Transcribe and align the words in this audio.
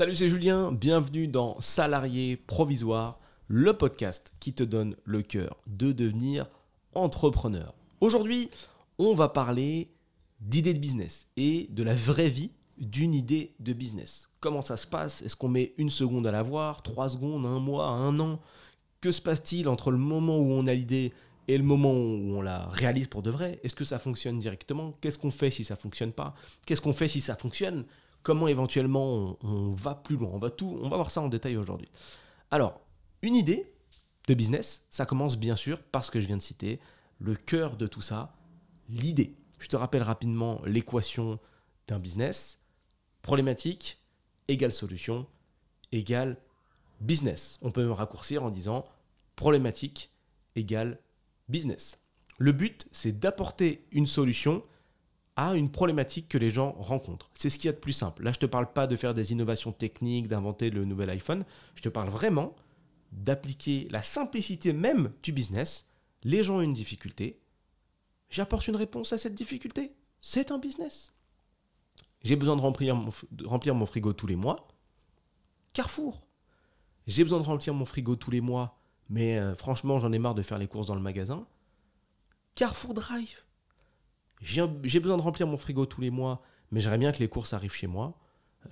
Salut, 0.00 0.16
c'est 0.16 0.30
Julien, 0.30 0.72
bienvenue 0.72 1.28
dans 1.28 1.60
Salarié 1.60 2.38
Provisoire, 2.38 3.20
le 3.48 3.74
podcast 3.74 4.32
qui 4.40 4.54
te 4.54 4.62
donne 4.62 4.96
le 5.04 5.20
cœur 5.20 5.58
de 5.66 5.92
devenir 5.92 6.48
entrepreneur. 6.94 7.74
Aujourd'hui, 8.00 8.48
on 8.96 9.12
va 9.12 9.28
parler 9.28 9.90
d'idées 10.40 10.72
de 10.72 10.78
business 10.78 11.26
et 11.36 11.66
de 11.68 11.82
la 11.82 11.94
vraie 11.94 12.30
vie 12.30 12.50
d'une 12.78 13.12
idée 13.12 13.52
de 13.60 13.74
business. 13.74 14.30
Comment 14.40 14.62
ça 14.62 14.78
se 14.78 14.86
passe? 14.86 15.20
Est-ce 15.20 15.36
qu'on 15.36 15.48
met 15.48 15.74
une 15.76 15.90
seconde 15.90 16.26
à 16.26 16.32
la 16.32 16.42
voir, 16.42 16.82
trois 16.82 17.10
secondes, 17.10 17.44
un 17.44 17.60
mois, 17.60 17.88
un 17.88 18.18
an? 18.20 18.40
Que 19.02 19.12
se 19.12 19.20
passe-t-il 19.20 19.68
entre 19.68 19.90
le 19.90 19.98
moment 19.98 20.38
où 20.38 20.50
on 20.50 20.66
a 20.66 20.72
l'idée 20.72 21.12
et 21.46 21.58
le 21.58 21.64
moment 21.64 21.92
où 21.92 22.38
on 22.38 22.40
la 22.40 22.68
réalise 22.68 23.08
pour 23.08 23.20
de 23.20 23.30
vrai? 23.30 23.60
Est-ce 23.64 23.74
que 23.74 23.84
ça 23.84 23.98
fonctionne 23.98 24.38
directement? 24.38 24.94
Qu'est-ce 25.02 25.18
qu'on 25.18 25.30
fait 25.30 25.50
si 25.50 25.62
ça 25.62 25.76
fonctionne 25.76 26.12
pas? 26.12 26.34
Qu'est-ce 26.64 26.80
qu'on 26.80 26.94
fait 26.94 27.08
si 27.08 27.20
ça 27.20 27.36
fonctionne 27.36 27.84
comment 28.22 28.48
éventuellement 28.48 29.36
on, 29.42 29.72
va 29.72 29.94
plus 29.94 30.16
loin. 30.16 30.30
On 30.32 30.38
va, 30.38 30.50
tout, 30.50 30.78
on 30.82 30.88
va 30.88 30.96
voir 30.96 31.10
ça 31.10 31.20
en 31.20 31.28
détail 31.28 31.56
aujourd'hui. 31.56 31.88
Alors, 32.50 32.80
une 33.22 33.34
idée 33.34 33.72
de 34.28 34.34
business, 34.34 34.84
ça 34.90 35.06
commence 35.06 35.36
bien 35.38 35.56
sûr 35.56 35.82
par 35.82 36.04
ce 36.04 36.10
que 36.10 36.20
je 36.20 36.26
viens 36.26 36.36
de 36.36 36.42
citer, 36.42 36.80
le 37.18 37.34
cœur 37.34 37.76
de 37.76 37.86
tout 37.86 38.00
ça, 38.00 38.34
l'idée. 38.88 39.36
Je 39.58 39.68
te 39.68 39.76
rappelle 39.76 40.02
rapidement 40.02 40.60
l'équation 40.64 41.38
d'un 41.86 41.98
business. 41.98 42.58
Problématique 43.22 43.98
égale 44.48 44.72
solution 44.72 45.26
égale 45.92 46.36
business. 47.00 47.58
On 47.62 47.70
peut 47.70 47.82
même 47.82 47.92
raccourcir 47.92 48.42
en 48.42 48.50
disant 48.50 48.84
problématique 49.36 50.10
égale 50.56 50.98
business. 51.48 51.98
Le 52.38 52.52
but, 52.52 52.88
c'est 52.92 53.18
d'apporter 53.18 53.86
une 53.92 54.06
solution 54.06 54.62
à 55.40 55.54
une 55.54 55.70
problématique 55.70 56.28
que 56.28 56.36
les 56.36 56.50
gens 56.50 56.72
rencontrent. 56.72 57.30
C'est 57.32 57.48
ce 57.48 57.58
qu'il 57.58 57.64
y 57.64 57.70
a 57.70 57.72
de 57.72 57.78
plus 57.78 57.94
simple. 57.94 58.22
Là, 58.22 58.30
je 58.30 58.36
ne 58.36 58.40
te 58.40 58.46
parle 58.46 58.70
pas 58.70 58.86
de 58.86 58.94
faire 58.94 59.14
des 59.14 59.32
innovations 59.32 59.72
techniques, 59.72 60.28
d'inventer 60.28 60.68
le 60.68 60.84
nouvel 60.84 61.08
iPhone. 61.08 61.46
Je 61.76 61.80
te 61.80 61.88
parle 61.88 62.10
vraiment 62.10 62.54
d'appliquer 63.12 63.88
la 63.90 64.02
simplicité 64.02 64.74
même 64.74 65.14
du 65.22 65.32
business. 65.32 65.86
Les 66.24 66.44
gens 66.44 66.58
ont 66.58 66.60
une 66.60 66.74
difficulté. 66.74 67.40
J'apporte 68.28 68.68
une 68.68 68.76
réponse 68.76 69.14
à 69.14 69.18
cette 69.18 69.34
difficulté. 69.34 69.94
C'est 70.20 70.50
un 70.50 70.58
business. 70.58 71.10
J'ai 72.22 72.36
besoin 72.36 72.54
de 72.54 72.60
remplir, 72.60 72.94
mon, 72.94 73.86
frigo 73.86 74.12
tous 74.12 74.26
les 74.26 74.36
mois. 74.36 74.68
Carrefour. 75.72 76.20
J'ai 77.06 77.22
besoin 77.22 77.40
de 77.40 77.46
remplir 77.46 77.72
mon 77.72 77.86
frigo 77.86 78.14
tous 78.14 78.30
les 78.30 78.42
mois, 78.42 78.78
mais 79.08 79.38
euh, 79.38 79.54
franchement, 79.54 80.00
j'en 80.00 80.12
ai 80.12 80.18
marre 80.18 80.34
de 80.34 80.42
faire 80.42 80.58
les 80.58 80.68
courses 80.68 80.88
dans 80.88 80.94
le 80.94 81.00
magasin. 81.00 81.46
Carrefour 82.56 82.92
Drive 82.92 83.42
j'ai 84.40 85.00
besoin 85.00 85.16
de 85.16 85.22
remplir 85.22 85.46
mon 85.46 85.56
frigo 85.56 85.86
tous 85.86 86.00
les 86.00 86.10
mois, 86.10 86.42
mais 86.70 86.80
j'aimerais 86.80 86.98
bien 86.98 87.12
que 87.12 87.18
les 87.18 87.28
courses 87.28 87.52
arrivent 87.52 87.74
chez 87.74 87.86
moi. 87.86 88.14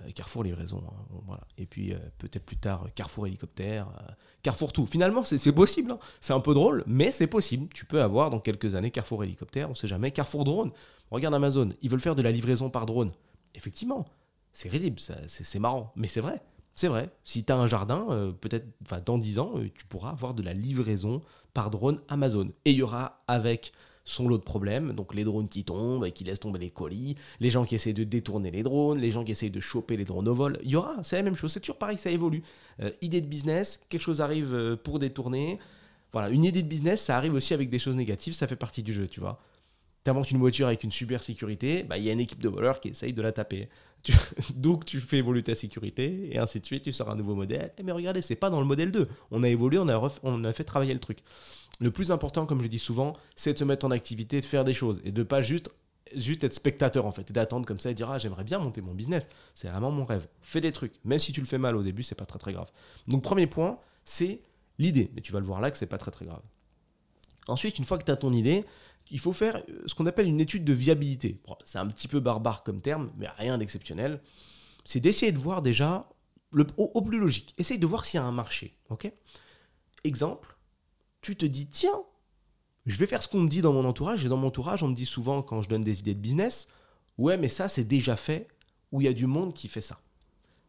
Euh, 0.01 0.09
Carrefour 0.13 0.43
livraison, 0.43 0.83
hein, 0.85 1.19
voilà. 1.25 1.41
Et 1.57 1.65
puis 1.65 1.93
euh, 1.93 1.97
peut-être 2.19 2.45
plus 2.45 2.57
tard 2.57 2.87
Carrefour 2.93 3.25
hélicoptère, 3.25 3.87
euh, 3.87 4.11
Carrefour 4.43 4.71
tout. 4.71 4.85
Finalement, 4.85 5.23
c'est 5.23 5.51
possible. 5.51 5.91
Hein. 5.91 5.99
C'est 6.21 6.33
un 6.33 6.39
peu 6.39 6.53
drôle, 6.53 6.83
mais 6.85 7.11
c'est 7.11 7.27
possible. 7.27 7.67
Tu 7.73 7.85
peux 7.85 8.01
avoir 8.01 8.29
dans 8.29 8.39
quelques 8.39 8.75
années 8.75 8.91
Carrefour 8.91 9.23
hélicoptère, 9.23 9.69
on 9.69 9.75
sait 9.75 9.87
jamais. 9.87 10.11
Carrefour 10.11 10.43
drone. 10.43 10.71
Regarde 11.09 11.33
Amazon, 11.33 11.69
ils 11.81 11.89
veulent 11.89 12.01
faire 12.01 12.15
de 12.15 12.21
la 12.21 12.31
livraison 12.31 12.69
par 12.69 12.85
drone. 12.85 13.11
Effectivement, 13.55 14.05
c'est 14.53 14.69
risible, 14.69 14.99
c'est 14.99 15.59
marrant, 15.59 15.91
mais 15.95 16.07
c'est 16.07 16.21
vrai. 16.21 16.39
C'est 16.75 16.87
vrai. 16.87 17.09
Si 17.23 17.43
tu 17.43 17.51
as 17.51 17.57
un 17.57 17.65
jardin, 17.65 18.33
peut-être 18.39 18.67
dans 19.05 19.17
10 19.17 19.39
ans, 19.39 19.53
tu 19.73 19.85
pourras 19.87 20.11
avoir 20.11 20.35
de 20.35 20.43
la 20.43 20.53
livraison 20.53 21.21
par 21.53 21.71
drone 21.71 21.99
Amazon. 22.07 22.51
Et 22.63 22.71
il 22.71 22.77
y 22.77 22.83
aura 22.83 23.23
avec 23.27 23.73
son 24.09 24.27
lot 24.27 24.37
de 24.37 24.43
problèmes. 24.43 24.93
Donc 24.93 25.13
les 25.13 25.23
drones 25.23 25.47
qui 25.47 25.63
tombent 25.63 26.05
et 26.05 26.11
qui 26.11 26.23
laissent 26.23 26.39
tomber 26.39 26.59
les 26.59 26.69
colis, 26.69 27.15
les 27.39 27.49
gens 27.49 27.65
qui 27.65 27.75
essaient 27.75 27.93
de 27.93 28.03
détourner 28.03 28.51
les 28.51 28.63
drones, 28.63 28.99
les 28.99 29.11
gens 29.11 29.23
qui 29.23 29.31
essayent 29.31 29.51
de 29.51 29.59
choper 29.59 29.97
les 29.97 30.05
drones 30.05 30.27
au 30.27 30.33
vol. 30.33 30.59
Il 30.63 30.71
y 30.71 30.75
aura, 30.75 31.03
c'est 31.03 31.15
la 31.15 31.23
même 31.23 31.35
chose. 31.35 31.51
C'est 31.51 31.59
toujours 31.59 31.77
pareil, 31.77 31.97
ça 31.97 32.09
évolue. 32.09 32.43
Euh, 32.81 32.91
idée 33.01 33.21
de 33.21 33.27
business, 33.27 33.79
quelque 33.89 34.01
chose 34.01 34.21
arrive 34.21 34.53
euh, 34.53 34.75
pour 34.75 34.99
détourner. 34.99 35.59
Voilà, 36.11 36.29
une 36.29 36.43
idée 36.43 36.63
de 36.63 36.67
business, 36.67 37.01
ça 37.01 37.17
arrive 37.17 37.35
aussi 37.35 37.53
avec 37.53 37.69
des 37.69 37.77
choses 37.77 37.95
négatives, 37.95 38.33
ça 38.33 38.47
fait 38.47 38.55
partie 38.55 38.81
du 38.81 38.93
jeu, 38.93 39.07
tu 39.07 39.19
vois. 39.19 39.39
Tu 40.09 40.11
inventes 40.11 40.31
une 40.31 40.39
voiture 40.39 40.65
avec 40.65 40.83
une 40.83 40.91
super 40.91 41.21
sécurité, 41.21 41.83
bah, 41.83 41.99
il 41.99 42.03
y 42.03 42.09
a 42.09 42.13
une 42.13 42.19
équipe 42.19 42.41
de 42.41 42.49
voleurs 42.49 42.79
qui 42.79 42.87
essaye 42.87 43.13
de 43.13 43.21
la 43.21 43.31
taper. 43.31 43.69
Donc 44.55 44.83
tu 44.83 44.99
fais 44.99 45.17
évoluer 45.17 45.43
ta 45.43 45.53
sécurité 45.53 46.29
et 46.31 46.39
ainsi 46.39 46.59
de 46.59 46.65
suite, 46.65 46.81
tu 46.81 46.91
sors 46.91 47.11
un 47.11 47.15
nouveau 47.15 47.35
modèle. 47.35 47.71
Eh, 47.77 47.83
mais 47.83 47.91
regardez, 47.91 48.23
c'est 48.23 48.35
pas 48.35 48.49
dans 48.49 48.59
le 48.59 48.65
modèle 48.65 48.89
2. 48.89 49.05
On 49.29 49.43
a 49.43 49.47
évolué, 49.47 49.77
on 49.77 49.87
a, 49.87 50.11
on 50.23 50.43
a 50.45 50.51
fait 50.51 50.63
travailler 50.63 50.95
le 50.95 50.99
truc. 50.99 51.19
Le 51.79 51.91
plus 51.91 52.11
important, 52.11 52.47
comme 52.47 52.59
je 52.63 52.67
dis 52.67 52.79
souvent, 52.79 53.13
c'est 53.35 53.53
de 53.53 53.59
se 53.59 53.63
mettre 53.63 53.85
en 53.85 53.91
activité, 53.91 54.41
de 54.41 54.45
faire 54.47 54.63
des 54.63 54.73
choses 54.73 54.99
et 55.03 55.11
de 55.11 55.21
pas 55.21 55.43
juste 55.43 55.69
juste 56.15 56.43
être 56.43 56.55
spectateur 56.55 57.05
en 57.05 57.11
fait 57.11 57.29
et 57.29 57.33
d'attendre 57.33 57.67
comme 57.67 57.79
ça 57.79 57.91
et 57.91 57.93
dire 57.93 58.09
ah 58.09 58.17
j'aimerais 58.17 58.43
bien 58.43 58.57
monter 58.57 58.81
mon 58.81 58.95
business 58.95 59.29
c'est 59.53 59.67
vraiment 59.67 59.91
mon 59.91 60.05
rêve 60.05 60.27
fais 60.41 60.59
des 60.59 60.71
trucs 60.71 60.93
même 61.05 61.19
si 61.19 61.31
tu 61.33 61.39
le 61.39 61.45
fais 61.45 61.59
mal 61.59 61.75
au 61.75 61.83
début 61.83 62.01
c'est 62.01 62.15
pas 62.15 62.25
très 62.25 62.39
très 62.39 62.51
grave 62.51 62.71
donc 63.07 63.21
premier 63.21 63.45
point 63.45 63.77
c'est 64.05 64.41
l'idée 64.79 65.11
mais 65.13 65.21
tu 65.21 65.31
vas 65.31 65.39
le 65.39 65.45
voir 65.45 65.61
là 65.61 65.69
que 65.69 65.77
c'est 65.77 65.85
pas 65.85 65.99
très 65.99 66.09
très 66.09 66.25
grave 66.25 66.41
ensuite 67.47 67.77
une 67.77 67.85
fois 67.85 67.99
que 67.99 68.05
tu 68.05 68.11
as 68.11 68.15
ton 68.15 68.33
idée 68.33 68.65
il 69.11 69.19
faut 69.19 69.33
faire 69.33 69.63
ce 69.85 69.95
qu'on 69.95 70.05
appelle 70.05 70.27
une 70.27 70.39
étude 70.39 70.63
de 70.63 70.73
viabilité 70.73 71.41
c'est 71.63 71.79
un 71.79 71.87
petit 71.87 72.07
peu 72.07 72.19
barbare 72.19 72.63
comme 72.63 72.81
terme 72.81 73.11
mais 73.17 73.27
rien 73.37 73.57
d'exceptionnel 73.57 74.21
c'est 74.85 74.99
d'essayer 74.99 75.31
de 75.31 75.37
voir 75.37 75.61
déjà 75.61 76.09
le, 76.51 76.65
au, 76.77 77.01
plus 77.01 77.19
logique 77.19 77.53
essaye 77.57 77.77
de 77.77 77.85
voir 77.85 78.05
s'il 78.05 78.19
y 78.19 78.23
a 78.23 78.25
un 78.25 78.31
marché 78.31 78.75
ok? 78.89 79.11
Exemple 80.03 80.55
tu 81.21 81.35
te 81.35 81.45
dis, 81.45 81.67
tiens, 81.67 82.03
je 82.85 82.97
vais 82.97 83.07
faire 83.07 83.21
ce 83.21 83.27
qu'on 83.27 83.41
me 83.41 83.49
dit 83.49 83.61
dans 83.61 83.73
mon 83.73 83.85
entourage. 83.85 84.25
Et 84.25 84.29
dans 84.29 84.37
mon 84.37 84.47
entourage, 84.47 84.83
on 84.83 84.87
me 84.87 84.95
dit 84.95 85.05
souvent, 85.05 85.41
quand 85.41 85.61
je 85.61 85.69
donne 85.69 85.81
des 85.81 85.99
idées 85.99 86.13
de 86.13 86.19
business, 86.19 86.67
ouais, 87.17 87.37
mais 87.37 87.47
ça, 87.47 87.67
c'est 87.67 87.83
déjà 87.83 88.15
fait, 88.15 88.47
ou 88.91 89.01
il 89.01 89.05
y 89.05 89.07
a 89.07 89.13
du 89.13 89.27
monde 89.27 89.53
qui 89.53 89.67
fait 89.67 89.81
ça. 89.81 89.99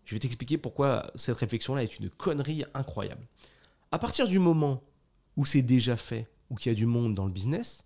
Je 0.04 0.14
vais 0.14 0.18
t'expliquer 0.18 0.58
pourquoi 0.58 1.10
cette 1.14 1.36
réflexion-là 1.36 1.84
est 1.84 1.98
une 1.98 2.10
connerie 2.10 2.64
incroyable. 2.74 3.26
À 3.92 3.98
partir 3.98 4.26
du 4.26 4.38
moment 4.38 4.82
où 5.36 5.44
c'est 5.44 5.62
déjà 5.62 5.96
fait, 5.96 6.28
ou 6.48 6.56
qu'il 6.56 6.72
y 6.72 6.74
a 6.74 6.76
du 6.76 6.86
monde 6.86 7.14
dans 7.14 7.26
le 7.26 7.32
business, 7.32 7.84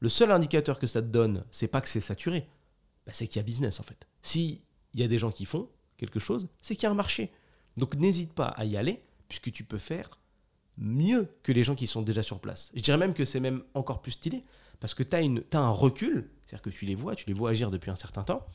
le 0.00 0.08
seul 0.08 0.30
indicateur 0.30 0.78
que 0.78 0.86
ça 0.86 1.02
te 1.02 1.08
donne, 1.08 1.44
c'est 1.50 1.68
pas 1.68 1.80
que 1.80 1.88
c'est 1.88 2.00
saturé, 2.00 2.48
bah, 3.06 3.12
c'est 3.14 3.26
qu'il 3.26 3.36
y 3.36 3.40
a 3.40 3.44
business 3.44 3.80
en 3.80 3.82
fait. 3.82 4.06
S'il 4.22 4.60
y 4.94 5.02
a 5.02 5.08
des 5.08 5.18
gens 5.18 5.30
qui 5.30 5.44
font 5.44 5.68
quelque 5.96 6.20
chose, 6.20 6.48
c'est 6.62 6.74
qu'il 6.76 6.84
y 6.84 6.86
a 6.86 6.90
un 6.90 6.94
marché. 6.94 7.32
Donc 7.76 7.96
n'hésite 7.96 8.32
pas 8.32 8.46
à 8.46 8.64
y 8.64 8.76
aller, 8.76 9.02
puisque 9.28 9.52
tu 9.52 9.64
peux 9.64 9.78
faire 9.78 10.18
mieux 10.76 11.28
que 11.42 11.52
les 11.52 11.64
gens 11.64 11.74
qui 11.74 11.86
sont 11.86 12.02
déjà 12.02 12.22
sur 12.22 12.40
place. 12.40 12.70
Je 12.74 12.82
dirais 12.82 12.98
même 12.98 13.14
que 13.14 13.24
c'est 13.24 13.40
même 13.40 13.62
encore 13.74 14.00
plus 14.00 14.12
stylé, 14.12 14.44
parce 14.80 14.94
que 14.94 15.02
tu 15.02 15.16
as, 15.16 15.58
un 15.58 15.70
recul, 15.70 16.30
c'est-à-dire 16.46 16.62
que 16.62 16.70
tu 16.70 16.86
les 16.86 16.94
vois, 16.94 17.14
tu 17.16 17.26
les 17.26 17.32
vois 17.32 17.50
agir 17.50 17.70
depuis 17.70 17.90
un 17.90 17.96
certain 17.96 18.22
temps, 18.22 18.46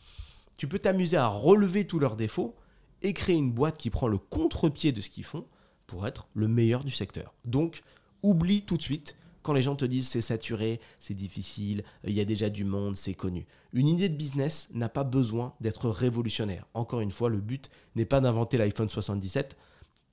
tu 0.57 0.67
peux 0.67 0.79
t'amuser 0.79 1.17
à 1.17 1.27
relever 1.27 1.85
tous 1.85 1.99
leurs 1.99 2.15
défauts 2.15 2.55
et 3.01 3.13
créer 3.13 3.35
une 3.35 3.51
boîte 3.51 3.77
qui 3.77 3.89
prend 3.89 4.07
le 4.07 4.17
contre-pied 4.17 4.91
de 4.91 5.01
ce 5.01 5.09
qu'ils 5.09 5.25
font 5.25 5.45
pour 5.87 6.07
être 6.07 6.27
le 6.33 6.47
meilleur 6.47 6.83
du 6.83 6.91
secteur. 6.91 7.33
Donc, 7.43 7.81
oublie 8.21 8.63
tout 8.63 8.77
de 8.77 8.81
suite 8.81 9.17
quand 9.43 9.53
les 9.53 9.61
gens 9.61 9.75
te 9.75 9.85
disent 9.85 10.07
c'est 10.07 10.21
saturé, 10.21 10.79
c'est 10.99 11.13
difficile, 11.13 11.83
il 12.03 12.13
y 12.13 12.21
a 12.21 12.25
déjà 12.25 12.49
du 12.49 12.65
monde, 12.65 12.97
c'est 12.97 13.13
connu. 13.13 13.45
Une 13.73 13.87
idée 13.87 14.09
de 14.09 14.15
business 14.15 14.69
n'a 14.73 14.89
pas 14.89 15.03
besoin 15.03 15.53
d'être 15.61 15.89
révolutionnaire. 15.89 16.65
Encore 16.73 17.01
une 17.01 17.11
fois, 17.11 17.29
le 17.29 17.39
but 17.39 17.69
n'est 17.95 18.05
pas 18.05 18.21
d'inventer 18.21 18.57
l'iPhone 18.57 18.89
77, 18.89 19.55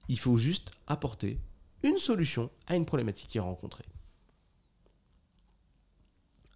il 0.08 0.18
faut 0.18 0.36
juste 0.36 0.72
apporter 0.86 1.38
une 1.82 1.98
solution 1.98 2.50
à 2.66 2.76
une 2.76 2.84
problématique 2.84 3.30
qui 3.30 3.38
est 3.38 3.40
rencontrée. 3.40 3.84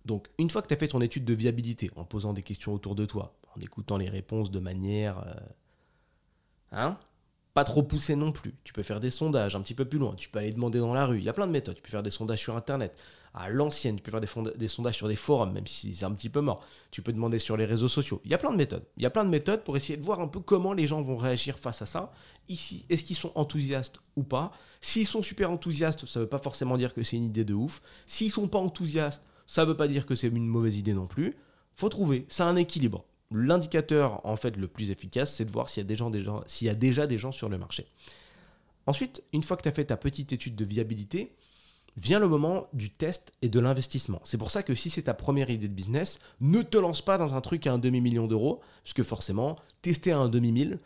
Donc, 0.05 0.29
une 0.39 0.51
fois 0.51 0.61
que 0.61 0.69
tu 0.69 0.75
as 0.75 0.77
fait 0.77 0.89
ton 0.89 1.01
étude 1.01 1.25
de 1.25 1.33
viabilité, 1.33 1.91
en 1.97 2.05
posant 2.05 2.35
des 2.35 2.43
questions 2.43 2.75
autour 2.75 2.95
de 2.95 3.07
toi, 3.07 3.35
en 3.57 3.61
écoutant 3.61 3.97
les 3.97 4.09
réponses 4.09 4.51
de 4.51 4.59
manière. 4.59 5.19
Euh, 5.27 5.35
hein 6.73 6.99
pas 7.55 7.63
trop 7.63 7.85
poussé 7.85 8.17
non 8.17 8.33
plus. 8.33 8.53
Tu 8.65 8.73
peux 8.73 8.83
faire 8.83 8.99
des 8.99 9.11
sondages 9.11 9.55
un 9.55 9.61
petit 9.63 9.75
peu 9.75 9.85
plus 9.85 10.01
loin. 10.01 10.15
Tu 10.17 10.29
peux 10.29 10.41
aller 10.41 10.51
demander 10.51 10.81
dans 10.81 10.93
la 10.93 11.07
rue. 11.07 11.19
Il 11.19 11.25
y 11.25 11.29
a 11.29 11.33
plein 11.33 11.47
de 11.47 11.53
méthodes. 11.53 11.77
Tu 11.77 11.83
peux 11.83 11.91
faire 11.91 12.03
des 12.03 12.11
sondages 12.11 12.41
sur 12.41 12.57
Internet. 12.57 13.01
À 13.33 13.49
l'ancienne, 13.49 13.97
tu 13.97 14.03
peux 14.03 14.11
faire 14.11 14.21
des, 14.21 14.69
sondages 14.69 14.97
sur 14.97 15.09
des 15.09 15.17
forums, 15.17 15.53
même 15.53 15.67
si 15.67 15.95
c'est 15.95 16.05
un 16.05 16.13
petit 16.13 16.29
peu 16.29 16.41
mort. 16.41 16.65
Tu 16.91 17.01
peux 17.01 17.13
demander 17.13 17.39
sur 17.39 17.57
les 17.57 17.65
réseaux 17.65 17.89
sociaux. 17.89 18.21
Il 18.25 18.31
y 18.31 18.35
a 18.35 18.39
plein 18.39 18.51
de 18.51 18.57
méthodes. 18.57 18.85
Il 18.97 19.03
y 19.03 19.07
a 19.07 19.11
plein 19.11 19.25
de 19.25 19.31
méthodes 19.31 19.63
pour 19.63 19.77
essayer 19.77 19.97
de 19.97 20.05
voir 20.05 20.21
un 20.21 20.29
peu 20.29 20.41
comment 20.41 20.73
les 20.73 20.87
gens 20.87 21.01
vont 21.01 21.17
réagir 21.17 21.59
face 21.59 21.81
à 21.81 21.87
ça. 21.87 22.13
Ici, 22.49 22.85
est-ce 22.91 23.05
qu'ils 23.05 23.17
sont 23.17 23.33
enthousiastes 23.37 24.01
ou 24.17 24.25
pas? 24.25 24.53
S'ils 24.81 25.07
sont 25.07 25.23
super 25.23 25.51
enthousiastes, 25.51 26.07
ça 26.07 26.21
ne 26.21 26.25
veut 26.25 26.29
pas 26.29 26.39
forcément 26.39 26.77
dire 26.77 26.93
que 26.93 27.03
c'est 27.03 27.17
une 27.17 27.27
idée 27.27 27.45
de 27.45 27.55
ouf. 27.55 27.83
S'ils 28.07 28.31
sont 28.31 28.49
pas 28.49 28.59
enthousiastes, 28.59 29.23
ça 29.47 29.63
ne 29.63 29.69
veut 29.69 29.77
pas 29.77 29.89
dire 29.89 30.07
que 30.07 30.15
c'est 30.15 30.29
une 30.29 30.47
mauvaise 30.47 30.79
idée 30.79 30.95
non 30.95 31.07
plus. 31.07 31.37
Faut 31.75 31.89
trouver. 31.89 32.27
C'est 32.29 32.45
un 32.45 32.57
équilibre 32.57 33.05
l'indicateur 33.31 34.25
en 34.25 34.37
fait 34.37 34.57
le 34.57 34.69
plus 34.69 34.91
efficace, 34.91 35.35
c'est 35.35 35.45
de 35.45 35.51
voir 35.51 35.69
s'il 35.69 35.83
y, 35.83 36.69
a 36.69 36.75
déjà 36.75 37.07
des 37.07 37.19
gens 37.19 37.33
sur 37.33 37.49
le 37.49 37.59
marché. 37.59 37.87
Ensuite, 38.87 39.23
une 39.33 39.43
fois 39.43 39.57
que 39.57 39.63
tu 39.63 39.69
as 39.69 39.73
fait 39.73 39.87
ta 39.87 39.97
petite 39.97 40.33
étude 40.33 40.57
de 40.57 40.65
viabilité, 40.65 41.35
vient 41.97 42.19
le 42.19 42.29
moment 42.29 42.67
du 42.73 42.91
test 42.91 43.33
et 43.41 43.49
de 43.49 43.61
l'investissement. 43.61 44.21
C'est 44.25 44.39
pour 44.39 44.51
ça 44.51 44.63
que 44.63 44.75
si 44.75 44.91
c'est 44.91 45.03
ta 45.03 45.15
première 45.15 45.51
idée 45.51 45.69
de 45.69 45.73
business, 45.75 46.19
ne 46.41 46.63
te 46.63 46.77
lance 46.77 47.03
pas 47.03 47.19
dans 47.19 47.35
un 47.35 47.41
truc 47.41 47.67
à 47.67 47.73
un 47.73 47.79
demi-million 47.79 48.27
d'euros, 48.27 48.61
parce 48.83 48.95
que 48.95 49.03
forcément, 49.03 49.57
tester 49.81 50.13
à 50.13 50.19
un 50.19 50.29
demi-mille, 50.29 50.81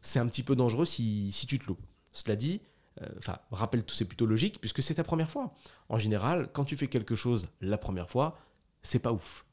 c'est 0.00 0.18
un 0.18 0.26
petit 0.26 0.42
peu 0.42 0.56
dangereux 0.56 0.86
si, 0.86 1.32
tu 1.46 1.58
te 1.58 1.66
loupes. 1.66 1.84
Cela 2.12 2.36
dit, 2.36 2.62
euh, 3.02 3.06
enfin, 3.18 3.38
rappelle 3.50 3.84
tout, 3.84 3.94
c'est 3.94 4.06
plutôt 4.06 4.26
logique, 4.26 4.60
puisque 4.60 4.82
c'est 4.82 4.94
ta 4.94 5.04
première 5.04 5.30
fois. 5.30 5.52
En 5.88 5.98
général, 5.98 6.48
quand 6.52 6.64
tu 6.64 6.76
fais 6.76 6.86
quelque 6.86 7.14
chose 7.14 7.48
la 7.60 7.76
première 7.76 8.08
fois, 8.08 8.38
c'est 8.82 9.00
pas 9.00 9.12
ouf. 9.12 9.44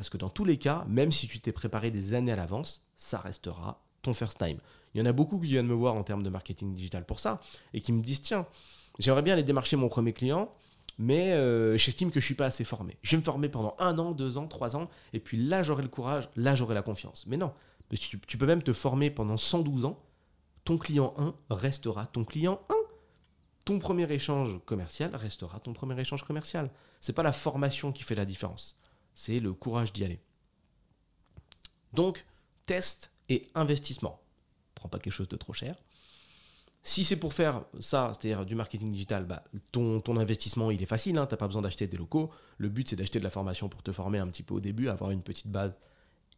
Parce 0.00 0.08
que 0.08 0.16
dans 0.16 0.30
tous 0.30 0.46
les 0.46 0.56
cas, 0.56 0.86
même 0.88 1.12
si 1.12 1.28
tu 1.28 1.40
t'es 1.40 1.52
préparé 1.52 1.90
des 1.90 2.14
années 2.14 2.32
à 2.32 2.36
l'avance, 2.36 2.86
ça 2.96 3.18
restera 3.18 3.84
ton 4.00 4.14
first 4.14 4.38
time. 4.38 4.56
Il 4.94 4.98
y 4.98 5.02
en 5.02 5.04
a 5.04 5.12
beaucoup 5.12 5.38
qui 5.38 5.48
viennent 5.48 5.66
me 5.66 5.74
voir 5.74 5.94
en 5.94 6.02
termes 6.02 6.22
de 6.22 6.30
marketing 6.30 6.74
digital 6.74 7.04
pour 7.04 7.20
ça 7.20 7.38
et 7.74 7.82
qui 7.82 7.92
me 7.92 8.00
disent 8.00 8.22
tiens, 8.22 8.46
j'aimerais 8.98 9.20
bien 9.20 9.34
aller 9.34 9.42
démarcher 9.42 9.76
mon 9.76 9.90
premier 9.90 10.14
client, 10.14 10.54
mais 10.96 11.32
euh, 11.32 11.76
j'estime 11.76 12.10
que 12.10 12.18
je 12.18 12.24
suis 12.24 12.34
pas 12.34 12.46
assez 12.46 12.64
formé. 12.64 12.96
Je 13.02 13.10
vais 13.10 13.18
me 13.18 13.22
former 13.22 13.50
pendant 13.50 13.76
un 13.78 13.98
an, 13.98 14.12
deux 14.12 14.38
ans, 14.38 14.46
trois 14.46 14.74
ans, 14.74 14.88
et 15.12 15.20
puis 15.20 15.36
là 15.36 15.62
j'aurai 15.62 15.82
le 15.82 15.90
courage, 15.90 16.30
là 16.34 16.54
j'aurai 16.54 16.74
la 16.74 16.80
confiance. 16.80 17.26
Mais 17.26 17.36
non, 17.36 17.52
tu, 17.94 18.18
tu 18.20 18.38
peux 18.38 18.46
même 18.46 18.62
te 18.62 18.72
former 18.72 19.10
pendant 19.10 19.36
112 19.36 19.84
ans. 19.84 20.02
Ton 20.64 20.78
client 20.78 21.12
1 21.18 21.34
restera 21.50 22.06
ton 22.06 22.24
client 22.24 22.58
1 22.70 22.74
ton 23.70 23.78
premier 23.78 24.10
échange 24.10 24.58
commercial 24.64 25.14
restera 25.14 25.60
ton 25.60 25.72
premier 25.72 26.00
échange 26.00 26.24
commercial. 26.24 26.70
C'est 27.00 27.12
pas 27.12 27.22
la 27.22 27.32
formation 27.32 27.92
qui 27.92 28.02
fait 28.02 28.14
la 28.14 28.24
différence, 28.24 28.79
c'est 29.14 29.40
le 29.40 29.52
courage 29.52 29.92
d'y 29.92 30.04
aller. 30.04 30.20
Donc, 31.92 32.24
test 32.66 33.10
et 33.28 33.48
investissement. 33.54 34.20
Prends 34.74 34.88
pas 34.88 34.98
quelque 34.98 35.12
chose 35.12 35.28
de 35.28 35.36
trop 35.36 35.52
cher. 35.52 35.76
Si 36.82 37.04
c'est 37.04 37.16
pour 37.16 37.34
faire 37.34 37.64
ça, 37.78 38.12
c'est-à-dire 38.14 38.46
du 38.46 38.54
marketing 38.54 38.90
digital, 38.90 39.24
bah, 39.26 39.44
ton, 39.70 40.00
ton, 40.00 40.16
investissement 40.16 40.70
il 40.70 40.82
est 40.82 40.86
facile, 40.86 41.18
hein, 41.18 41.26
tu 41.26 41.34
n'as 41.34 41.36
pas 41.36 41.46
besoin 41.46 41.60
d'acheter 41.60 41.86
des 41.86 41.98
locaux. 41.98 42.30
Le 42.56 42.70
but 42.70 42.88
c'est 42.88 42.96
d'acheter 42.96 43.18
de 43.18 43.24
la 43.24 43.30
formation 43.30 43.68
pour 43.68 43.82
te 43.82 43.92
former 43.92 44.18
un 44.18 44.28
petit 44.28 44.42
peu 44.42 44.54
au 44.54 44.60
début, 44.60 44.88
avoir 44.88 45.10
une 45.10 45.22
petite 45.22 45.48
base 45.48 45.74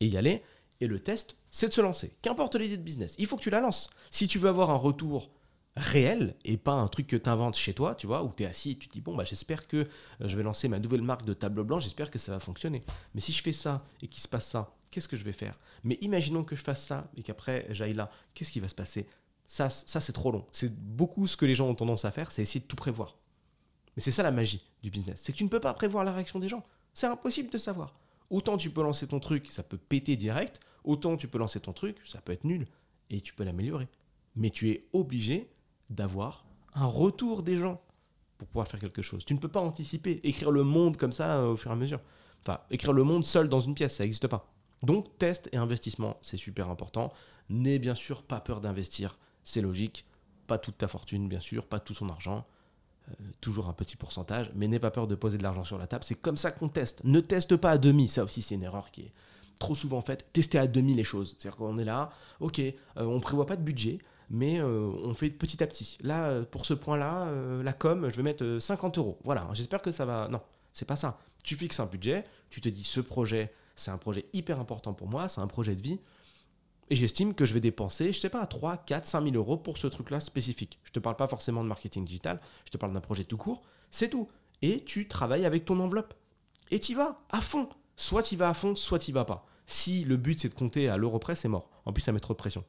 et 0.01 0.09
y 0.09 0.17
aller. 0.17 0.43
Et 0.81 0.89
le 0.89 0.99
test, 0.99 1.37
c'est 1.51 1.69
de 1.69 1.73
se 1.73 1.81
lancer. 1.81 2.17
Qu'importe 2.23 2.57
l'idée 2.57 2.77
de 2.77 2.83
business, 2.83 3.15
il 3.19 3.27
faut 3.27 3.37
que 3.37 3.43
tu 3.43 3.51
la 3.51 3.61
lances. 3.61 3.89
Si 4.11 4.27
tu 4.27 4.41
veux 4.41 4.49
avoir 4.49 4.71
un 4.71 4.77
retour 4.77 5.31
réel 5.77 6.37
et 6.45 6.57
pas 6.57 6.73
un 6.73 6.89
truc 6.89 7.07
que 7.07 7.17
tu 7.17 7.29
inventes 7.29 7.57
chez 7.57 7.73
toi, 7.75 7.95
tu 7.95 8.07
vois, 8.07 8.23
où 8.23 8.33
tu 8.37 8.43
es 8.43 8.47
assis 8.47 8.73
et 8.73 8.77
tu 8.77 8.89
te 8.89 8.93
dis, 8.93 9.01
bon, 9.01 9.17
bah, 9.17 9.25
j'espère 9.25 9.67
que 9.67 9.77
euh, 9.77 9.87
je 10.21 10.37
vais 10.37 10.43
lancer 10.43 10.69
ma 10.69 10.79
nouvelle 10.79 11.03
marque 11.03 11.25
de 11.25 11.33
table 11.33 11.63
blanche, 11.65 11.85
j'espère 11.85 12.11
que 12.11 12.19
ça 12.19 12.33
va 12.33 12.41
fonctionner. 12.41 12.83
Mais 13.15 13.21
si 13.21 13.33
je 13.33 13.43
fais 13.43 13.53
ça 13.53 13.85
et 14.03 14.09
qu'il 14.09 14.23
se 14.23 14.29
passe 14.29 14.49
ça, 14.49 14.75
qu'est-ce 14.91 15.09
que 15.09 15.17
je 15.17 15.25
vais 15.25 15.33
faire? 15.33 15.59
Mais 15.83 15.99
imaginons 16.03 16.45
que 16.45 16.57
je 16.57 16.63
fasse 16.63 16.85
ça 16.85 17.11
et 17.17 17.23
qu'après 17.23 17.67
j'aille 17.71 17.95
là, 17.95 18.11
qu'est-ce 18.35 18.53
qui 18.53 18.61
va 18.61 18.69
se 18.69 18.75
passer? 18.75 19.07
Ça, 19.47 19.71
ça 19.71 20.01
c'est 20.01 20.13
trop 20.13 20.31
long. 20.31 20.47
C'est 20.53 20.75
beaucoup 20.75 21.27
ce 21.27 21.37
que 21.37 21.47
les 21.47 21.55
gens 21.55 21.69
ont 21.69 21.75
tendance 21.75 22.05
à 22.05 22.11
faire, 22.11 22.31
c'est 22.31 22.43
essayer 22.43 22.61
de 22.61 22.67
tout 22.67 22.77
prévoir. 22.77 23.17
Mais 23.97 24.03
c'est 24.03 24.11
ça 24.11 24.23
la 24.23 24.31
magie 24.31 24.63
du 24.83 24.91
business, 24.91 25.23
c'est 25.25 25.33
que 25.33 25.39
tu 25.39 25.45
ne 25.45 25.49
peux 25.49 25.61
pas 25.61 25.75
prévoir 25.75 26.05
la 26.05 26.13
réaction 26.13 26.39
des 26.39 26.49
gens. 26.49 26.63
C'est 26.93 27.07
impossible 27.07 27.51
de 27.51 27.59
savoir. 27.59 27.95
Autant 28.31 28.57
tu 28.57 28.71
peux 28.71 28.83
lancer 28.83 29.07
ton 29.07 29.21
truc, 29.21 29.51
ça 29.51 29.63
peut 29.63 29.79
péter 29.79 30.17
direct, 30.17 30.61
autant 30.85 31.17
tu 31.17 31.29
peux 31.29 31.39
lancer 31.39 31.61
ton 31.61 31.73
truc, 31.73 31.99
ça 32.07 32.21
peut 32.21 32.33
être 32.33 32.45
nul, 32.45 32.67
et 33.11 33.21
tu 33.21 33.35
peux 33.35 33.45
l'améliorer. 33.45 33.89
Mais 34.37 34.51
tu 34.51 34.71
es 34.71 34.87
obligé 34.93 35.51
d'avoir 35.93 36.45
un 36.75 36.87
retour 36.87 37.43
des 37.43 37.57
gens 37.57 37.81
pour 38.39 38.49
pouvoir 38.49 38.67
faire 38.67 38.81
quelque 38.81 39.03
chose. 39.03 39.25
Tu 39.25 39.35
ne 39.35 39.39
peux 39.39 39.49
pas 39.49 39.61
anticiper, 39.61 40.21
écrire 40.25 40.51
le 40.51 40.65
monde 40.65 40.97
comme 40.97 41.13
ça 41.13 41.37
euh, 41.37 41.53
au 41.53 41.57
fur 41.57 41.71
et 41.71 41.75
à 41.75 41.77
mesure. 41.77 42.01
Enfin, 42.41 42.61
écrire 42.71 42.93
le 42.93 43.05
monde 43.05 43.25
seul 43.25 43.49
dans 43.49 43.61
une 43.61 43.75
pièce, 43.75 43.97
ça 43.97 44.05
n'existe 44.05 44.27
pas. 44.27 44.53
Donc, 44.83 45.17
test 45.19 45.49
et 45.53 45.57
investissement, 45.57 46.17
c'est 46.23 46.37
super 46.37 46.69
important. 46.69 47.13
N'aie 47.51 47.79
bien 47.79 47.95
sûr 47.95 48.23
pas 48.23 48.41
peur 48.41 48.61
d'investir, 48.61 49.19
c'est 49.45 49.61
logique. 49.61 50.07
Pas 50.49 50.59
toute 50.59 50.79
ta 50.79 50.89
fortune, 50.89 51.29
bien 51.29 51.39
sûr, 51.39 51.67
pas 51.67 51.79
tout 51.79 51.95
son 51.95 52.09
argent. 52.09 52.45
Euh, 53.09 53.15
toujours 53.41 53.69
un 53.69 53.73
petit 53.73 53.97
pourcentage, 53.97 54.51
mais 54.55 54.69
n'aie 54.69 54.79
pas 54.81 54.91
peur 54.91 55.07
de 55.07 55.15
poser 55.15 55.39
de 55.39 55.43
l'argent 55.43 55.65
sur 55.65 55.79
la 55.79 55.87
table. 55.87 56.05
C'est 56.05 56.21
comme 56.21 56.37
ça 56.37 56.51
qu'on 56.51 56.69
teste. 56.69 57.03
Ne 57.05 57.21
teste 57.21 57.57
pas 57.57 57.71
à 57.71 57.79
demi. 57.79 58.09
Ça 58.09 58.25
aussi, 58.25 58.43
c'est 58.43 58.57
une 58.57 58.63
erreur 58.65 58.91
qui 58.91 59.03
est 59.03 59.13
trop 59.59 59.75
souvent 59.75 60.01
faite. 60.01 60.27
Tester 60.33 60.59
à 60.59 60.67
demi 60.67 60.95
les 60.95 61.05
choses. 61.05 61.37
C'est-à-dire 61.39 61.57
qu'on 61.57 61.79
est 61.79 61.85
là, 61.85 62.11
ok, 62.41 62.59
euh, 62.59 62.73
on 62.97 63.21
prévoit 63.21 63.47
pas 63.47 63.57
de 63.57 63.63
budget, 63.63 63.99
mais 64.33 64.59
euh, 64.59 64.91
on 65.05 65.15
fait 65.15 65.29
petit 65.29 65.63
à 65.63 65.67
petit. 65.67 65.99
Là, 66.01 66.31
euh, 66.31 66.45
pour 66.45 66.65
ce 66.65 66.73
point-là, 66.73 67.27
euh, 67.27 67.63
la 67.63 67.75
com, 67.75 68.09
je 68.11 68.17
vais 68.17 68.23
mettre 68.23 68.59
50 68.59 68.97
euros. 68.97 69.19
Voilà, 69.25 69.47
j'espère 69.53 69.83
que 69.83 69.93
ça 69.93 70.07
va. 70.07 70.27
Non, 70.29 70.41
c'est 70.73 70.87
pas 70.87 70.97
ça. 70.97 71.19
Tu 71.45 71.55
fixes 71.55 71.79
un 71.81 71.87
budget, 71.87 72.25
tu 72.49 72.63
te 72.63 72.69
dis 72.71 72.83
ce 72.83 73.01
projet, 73.01 73.53
c'est 73.77 73.91
un 73.91 73.99
projet 73.99 74.25
hyper 74.33 74.59
important 74.59 74.95
pour 74.95 75.07
moi, 75.07 75.29
c'est 75.29 75.43
un 75.43 75.47
projet 75.47 75.77
de 75.77 75.83
vie. 75.83 76.01
Et 76.89 76.97
j'estime 76.97 77.35
que 77.35 77.45
je 77.45 77.53
vais 77.53 77.61
dépenser, 77.61 78.11
je 78.13 78.21
sais 78.21 78.31
pas, 78.31 78.47
3, 78.47 78.79
4, 78.79 79.07
5 79.07 79.23
000 79.23 79.37
euros 79.37 79.59
pour 79.59 79.77
ce 79.77 79.87
truc-là 79.87 80.19
spécifique. 80.19 80.79
Je 80.85 80.93
te 80.93 80.99
parle 80.99 81.17
pas 81.17 81.29
forcément 81.29 81.63
de 81.63 81.69
marketing 81.69 82.05
digital, 82.05 82.41
je 82.65 82.71
te 82.71 82.79
parle 82.79 82.93
d'un 82.93 83.01
projet 83.01 83.25
tout 83.25 83.37
court, 83.37 83.63
c'est 83.91 84.09
tout. 84.09 84.29
Et 84.63 84.83
tu 84.83 85.09
travailles 85.09 85.45
avec 85.45 85.67
ton 85.67 85.79
enveloppe. 85.79 86.15
Et 86.71 86.81
tu 86.81 86.95
vas 86.95 87.21
à 87.31 87.43
fond. 87.43 87.69
Soit 87.97 88.23
tu 88.23 88.37
vas 88.37 88.49
à 88.49 88.55
fond, 88.55 88.75
soit 88.77 88.99
tu 88.99 89.13
vas 89.13 89.27
pas. 89.27 89.47
Si 89.67 90.05
le 90.05 90.17
but 90.17 90.41
c'est 90.41 90.49
de 90.49 90.55
compter 90.55 90.89
à 90.89 90.97
l'euro 90.97 91.19
près, 91.19 91.35
c'est 91.35 91.49
mort. 91.49 91.69
En 91.85 91.93
plus, 91.93 92.03
ça 92.03 92.13
met 92.13 92.21
trop 92.21 92.35
de 92.35 92.39
pression. 92.39 92.65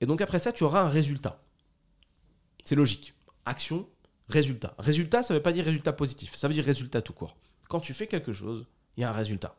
Et 0.00 0.06
donc 0.06 0.20
après 0.20 0.38
ça, 0.38 0.52
tu 0.52 0.64
auras 0.64 0.82
un 0.82 0.88
résultat. 0.88 1.42
C'est 2.64 2.74
logique. 2.74 3.14
Action, 3.44 3.88
résultat. 4.28 4.74
Résultat, 4.78 5.22
ça 5.22 5.34
ne 5.34 5.38
veut 5.38 5.42
pas 5.42 5.52
dire 5.52 5.64
résultat 5.64 5.92
positif, 5.92 6.36
ça 6.36 6.48
veut 6.48 6.54
dire 6.54 6.64
résultat 6.64 7.02
tout 7.02 7.12
court. 7.12 7.36
Quand 7.68 7.80
tu 7.80 7.94
fais 7.94 8.06
quelque 8.06 8.32
chose, 8.32 8.66
il 8.96 9.02
y 9.02 9.04
a 9.04 9.10
un 9.10 9.14
résultat. 9.14 9.56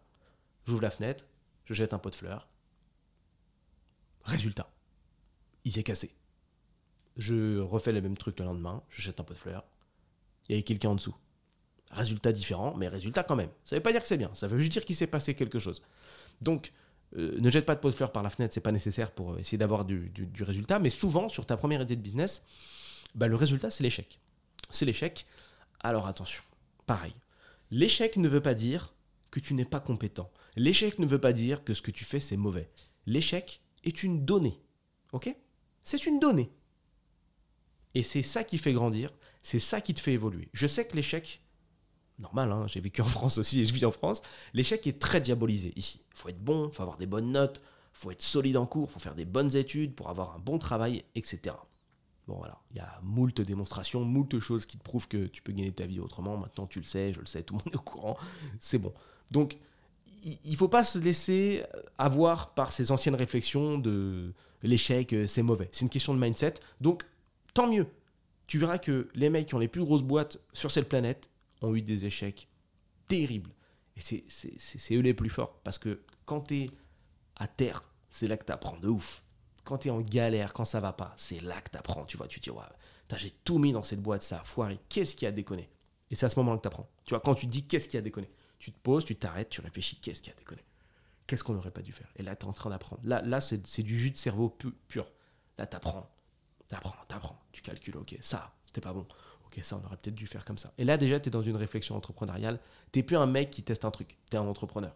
J'ouvre 0.66 0.82
la 0.82 0.92
fenêtre, 0.92 1.26
je 1.66 1.74
jette 1.74 1.94
un 1.94 2.00
pot 2.00 2.10
de 2.10 2.16
fleurs. 2.16 2.48
Résultat. 4.24 4.70
Il 5.64 5.78
est 5.78 5.84
cassé. 5.84 6.14
Je 7.16 7.60
refais 7.60 7.92
le 7.92 8.02
même 8.02 8.18
truc 8.18 8.40
le 8.40 8.46
lendemain, 8.46 8.84
je 8.90 9.02
jette 9.02 9.20
un 9.20 9.24
pot 9.24 9.34
de 9.34 9.40
fleurs. 9.40 9.66
Il 10.50 10.56
y 10.56 10.60
a 10.60 10.62
quelqu'un 10.62 10.90
en 10.90 10.96
dessous. 10.96 11.16
Résultat 11.92 12.32
différent, 12.32 12.76
mais 12.76 12.88
résultat 12.88 13.24
quand 13.24 13.36
même. 13.36 13.50
Ça 13.66 13.76
ne 13.76 13.80
veut 13.80 13.84
pas 13.84 13.92
dire 13.92 14.02
que 14.02 14.08
c'est 14.08 14.18
bien, 14.18 14.34
ça 14.34 14.48
veut 14.48 14.60
juste 14.60 14.72
dire 14.72 14.86
qu'il 14.86 14.96
s'est 14.96 15.08
passé 15.08 15.34
quelque 15.34 15.60
chose. 15.60 15.82
Donc, 16.42 16.74
euh, 17.16 17.40
ne 17.40 17.50
jette 17.50 17.66
pas 17.66 17.76
de 17.76 17.80
pose 17.80 17.96
fleurs 17.96 18.12
par 18.12 18.24
la 18.24 18.30
fenêtre, 18.30 18.54
c'est 18.54 18.62
pas 18.62 18.72
nécessaire 18.72 19.12
pour 19.12 19.38
essayer 19.38 19.58
d'avoir 19.58 19.86
du, 19.86 20.12
résultat, 20.42 20.80
mais 20.80 20.90
souvent 20.90 21.30
sur 21.30 21.46
ta 21.46 21.56
première 21.56 21.82
idée 21.82 21.96
de 21.96 22.02
business, 22.02 22.44
bah, 23.16 23.28
le 23.28 23.36
résultat 23.36 23.72
c'est 23.72 23.84
l'échec. 23.84 24.20
C'est 24.70 24.86
l'échec. 24.86 25.26
Alors 25.80 26.08
attention, 26.08 26.44
pareil. 26.86 27.14
L'échec 27.72 28.18
ne 28.18 28.28
veut 28.28 28.42
pas 28.42 28.54
dire 28.54 28.94
que 29.32 29.40
tu 29.40 29.54
n'es 29.54 29.66
pas 29.66 29.80
compétent. 29.80 30.32
L'échec 30.56 31.00
ne 31.00 31.06
veut 31.06 31.20
pas 31.20 31.34
dire 31.34 31.64
que 31.64 31.74
ce 31.74 31.82
que 31.82 31.92
tu 31.92 32.04
fais 32.04 32.20
c'est 32.20 32.38
mauvais. 32.38 32.70
L'échec 33.06 33.62
est 33.84 34.04
une 34.04 34.26
donnée. 34.26 34.60
Ok? 35.14 35.34
C'est 35.84 36.06
une 36.06 36.20
donnée. 36.20 36.52
Et 37.94 38.04
c'est 38.04 38.22
ça 38.22 38.44
qui 38.44 38.58
fait 38.58 38.74
grandir, 38.74 39.10
c'est 39.42 39.60
ça 39.60 39.82
qui 39.82 39.94
te 39.94 40.02
fait 40.02 40.14
évoluer. 40.14 40.50
Je 40.54 40.68
sais 40.68 40.86
que 40.86 40.96
l'échec, 40.96 41.42
normal, 42.20 42.52
hein, 42.52 42.66
j'ai 42.68 42.80
vécu 42.80 43.02
en 43.02 43.06
France 43.06 43.38
aussi 43.38 43.62
et 43.62 43.66
je 43.66 43.74
vis 43.74 43.86
en 43.86 43.92
France, 43.92 44.22
l'échec 44.54 44.86
est 44.88 45.00
très 45.00 45.22
diabolisé 45.22 45.74
ici. 45.76 46.02
Il 46.14 46.18
faut 46.18 46.30
être 46.30 46.44
bon, 46.44 46.68
il 46.68 46.74
faut 46.74 46.84
avoir 46.84 46.98
des 46.98 47.06
bonnes 47.06 47.32
notes, 47.32 47.62
il 47.64 48.00
faut 48.00 48.12
être 48.12 48.22
solide 48.22 48.58
en 48.58 48.66
cours, 48.66 48.88
il 48.90 48.94
faut 48.94 49.00
faire 49.00 49.16
des 49.16 49.26
bonnes 49.26 49.56
études 49.56 49.94
pour 49.94 50.10
avoir 50.10 50.36
un 50.36 50.40
bon 50.40 50.58
travail, 50.58 51.04
etc. 51.16 51.56
Bon 52.28 52.38
voilà, 52.38 52.60
il 52.72 52.78
y 52.78 52.80
a 52.82 53.00
moult 53.04 53.40
démonstrations, 53.42 54.04
moult 54.04 54.40
choses 54.40 54.66
qui 54.66 54.78
te 54.78 54.84
prouvent 54.84 55.08
que 55.08 55.28
tu 55.28 55.42
peux 55.42 55.54
gagner 55.54 55.72
ta 55.72 55.86
vie 55.86 56.00
autrement. 56.00 56.38
Maintenant 56.38 56.68
tu 56.68 56.80
le 56.80 56.86
sais, 56.86 57.14
je 57.14 57.20
le 57.20 57.26
sais, 57.26 57.44
tout 57.44 57.54
le 57.54 57.60
monde 57.60 57.74
est 57.74 57.78
au 57.78 57.82
courant, 57.82 58.18
c'est 58.60 58.78
bon. 58.78 58.94
Donc 59.32 59.58
il 60.24 60.52
ne 60.52 60.58
faut 60.58 60.68
pas 60.68 60.84
se 60.84 61.00
laisser 61.00 61.64
avoir 61.98 62.54
par 62.54 62.72
ces 62.72 62.92
anciennes 62.92 63.16
réflexions 63.16 63.78
de 63.78 64.34
l'échec, 64.64 65.14
euh, 65.14 65.28
c'est 65.28 65.44
mauvais. 65.44 65.70
C'est 65.72 65.86
une 65.86 65.90
question 65.90 66.14
de 66.14 66.20
mindset. 66.20 66.56
Donc 66.82 67.06
tant 67.54 67.68
mieux. 67.68 67.88
Tu 68.48 68.58
verras 68.58 68.78
que 68.78 69.10
les 69.14 69.30
mecs 69.30 69.48
qui 69.48 69.56
ont 69.56 69.60
les 69.60 69.68
plus 69.68 69.84
grosses 69.84 70.04
boîtes 70.04 70.40
sur 70.54 70.72
cette 70.72 70.88
planète, 70.88 71.30
ont 71.62 71.76
eu 71.76 71.82
des 71.82 72.06
échecs 72.06 72.48
terribles. 73.08 73.52
Et 73.96 74.02
c'est 74.02 74.96
eux 74.96 75.00
les 75.00 75.14
plus 75.14 75.30
forts. 75.30 75.60
Parce 75.64 75.80
que 75.80 76.02
quand 76.26 76.42
tu 76.42 76.64
es 76.64 76.70
à 77.36 77.48
terre, 77.48 77.84
c'est 78.10 78.28
là 78.28 78.38
que 78.38 78.46
tu 78.46 78.52
apprends 78.52 78.78
de 78.78 78.88
ouf. 78.88 79.24
Quand 79.64 79.80
tu 79.80 79.88
es 79.90 79.92
en 79.92 80.02
galère, 80.02 80.54
quand 80.54 80.66
ça 80.66 80.80
va 80.80 80.94
pas, 80.94 81.14
c'est 81.18 81.42
là 81.42 81.60
que 81.62 81.72
tu 81.72 81.78
apprends. 81.78 82.06
Tu 82.06 82.16
vois, 82.16 82.28
tu 82.28 82.40
te 82.40 82.50
dis, 82.50 82.56
j'ai 83.18 83.32
tout 83.44 83.60
mis 83.60 83.72
dans 83.72 83.84
cette 83.84 84.02
boîte, 84.02 84.22
ça 84.22 84.44
foiré. 84.44 84.80
Qu'est-ce 84.90 85.16
qui 85.16 85.26
a 85.26 85.32
déconné? 85.32 85.70
Et 86.10 86.16
c'est 86.16 86.26
à 86.26 86.30
ce 86.30 86.40
moment-là 86.40 86.58
que 86.58 86.62
tu 86.62 86.68
apprends. 86.68 86.90
Tu 87.04 87.10
vois, 87.10 87.20
quand 87.20 87.36
tu 87.36 87.48
dis 87.48 87.68
qu'est-ce 87.68 87.90
qui 87.90 87.98
a 87.98 88.02
déconné, 88.02 88.30
tu 88.60 88.72
te 88.72 88.80
poses, 88.80 89.04
tu 89.04 89.16
t'arrêtes, 89.16 89.50
tu 89.50 89.62
réfléchis, 89.62 89.98
qu'est-ce 89.98 90.22
qui 90.22 90.30
a 90.30 90.34
déconné? 90.34 90.64
Qu'est-ce 91.26 91.44
qu'on 91.44 91.54
n'aurait 91.54 91.72
pas 91.72 91.82
dû 91.82 91.92
faire? 91.92 92.08
Et 92.16 92.24
là, 92.24 92.36
tu 92.36 92.46
es 92.46 92.50
en 92.50 92.54
train 92.54 92.70
d'apprendre. 92.70 93.02
Là, 93.04 93.22
là 93.22 93.42
c'est 93.42 93.84
du 93.84 94.00
jus 94.00 94.12
de 94.12 94.18
cerveau 94.18 94.50
pur. 94.88 95.12
Là, 95.58 95.68
tu 95.68 95.76
apprends. 95.76 96.10
Tu 96.70 96.76
apprends, 96.76 96.96
tu 97.10 97.16
apprends. 97.16 97.42
Tu 97.52 97.62
calcules, 97.62 97.98
ok, 97.98 98.16
ça, 98.22 98.56
c'était 98.66 98.82
pas 98.82 98.94
bon 98.94 99.06
ok, 99.58 99.64
ça, 99.64 99.80
on 99.82 99.86
aurait 99.86 99.98
peut-être 99.98 100.16
dû 100.16 100.28
faire 100.28 100.46
comme 100.46 100.58
ça. 100.58 100.74
Et 100.78 100.84
là, 100.84 100.98
déjà, 100.98 101.20
tu 101.20 101.30
es 101.30 101.32
dans 101.32 101.42
une 101.42 101.56
réflexion 101.56 101.96
entrepreneuriale. 101.96 102.60
Tu 102.92 103.04
plus 103.04 103.18
un 103.18 103.26
mec 103.26 103.52
qui 103.52 103.64
teste 103.64 103.86
un 103.86 103.92
truc, 103.92 104.18
tu 104.30 104.38
es 104.38 104.40
un 104.40 104.48
entrepreneur. 104.48 104.96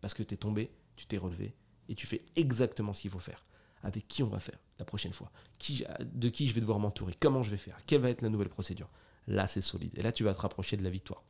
Parce 0.00 0.14
que 0.14 0.22
tu 0.22 0.34
es 0.34 0.36
tombé, 0.36 0.70
tu 0.96 1.06
t'es 1.06 1.18
relevé, 1.18 1.54
et 1.88 1.94
tu 1.94 2.06
fais 2.06 2.22
exactement 2.36 2.92
ce 2.92 3.02
qu'il 3.02 3.10
faut 3.10 3.18
faire. 3.18 3.44
Avec 3.82 4.08
qui 4.08 4.22
on 4.22 4.28
va 4.28 4.40
faire 4.40 4.58
la 4.78 4.84
prochaine 4.84 5.12
fois? 5.12 5.30
Qui, 5.58 5.84
De 6.00 6.28
qui 6.28 6.46
je 6.46 6.54
vais 6.54 6.60
devoir 6.60 6.78
m'entourer? 6.78 7.14
Comment 7.20 7.42
je 7.42 7.50
vais 7.50 7.56
faire? 7.56 7.78
Quelle 7.86 8.00
va 8.00 8.10
être 8.10 8.22
la 8.22 8.28
nouvelle 8.28 8.48
procédure? 8.48 8.88
Là, 9.28 9.46
c'est 9.46 9.60
solide. 9.60 9.92
Et 9.96 10.02
là, 10.02 10.12
tu 10.12 10.24
vas 10.24 10.34
te 10.34 10.40
rapprocher 10.40 10.76
de 10.76 10.82
la 10.82 10.90
victoire. 10.90 11.22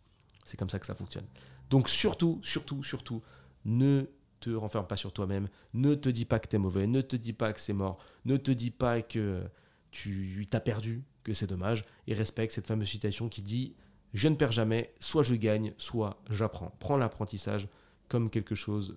C'est 0.45 0.57
comme 0.57 0.71
ça 0.71 0.79
que 0.79 0.87
ça 0.87 0.95
fonctionne. 0.95 1.27
Donc, 1.71 1.89
surtout, 1.89 2.41
surtout, 2.43 2.83
surtout, 2.83 3.21
ne 3.65 4.07
te 4.41 4.51
renferme 4.51 4.87
pas 4.87 4.97
sur 4.97 5.13
toi-même. 5.13 5.49
Ne 5.75 5.95
te 5.95 6.09
dis 6.09 6.25
pas 6.25 6.39
que 6.39 6.49
tu 6.49 6.57
es 6.57 6.59
mauvais. 6.59 6.87
Ne 6.87 7.01
te 7.01 7.17
dis 7.17 7.33
pas 7.33 7.53
que 7.53 7.61
c'est 7.61 7.73
mort. 7.73 7.99
Ne 8.25 8.37
te 8.37 8.51
dis 8.51 8.71
pas 8.71 9.03
que 9.03 9.43
tu 9.91 10.47
t'as 10.51 10.61
perdu 10.61 11.05
que 11.27 11.33
c'est 11.33 11.49
dommage, 11.49 11.85
et 12.07 12.15
respecte 12.15 12.55
cette 12.55 12.69
fameuse 12.69 12.89
citation 12.89 13.29
qui 13.29 13.43
dit 13.43 13.75
Je 14.15 14.29
ne 14.29 14.37
perds 14.37 14.53
jamais, 14.53 14.95
soit 15.01 15.25
je 15.25 15.35
gagne, 15.35 15.75
soit 15.77 16.23
j'apprends. 16.31 16.73
Prends 16.79 16.97
l'apprentissage 16.97 17.69
comme 18.09 18.31
quelque 18.31 18.55
chose 18.55 18.97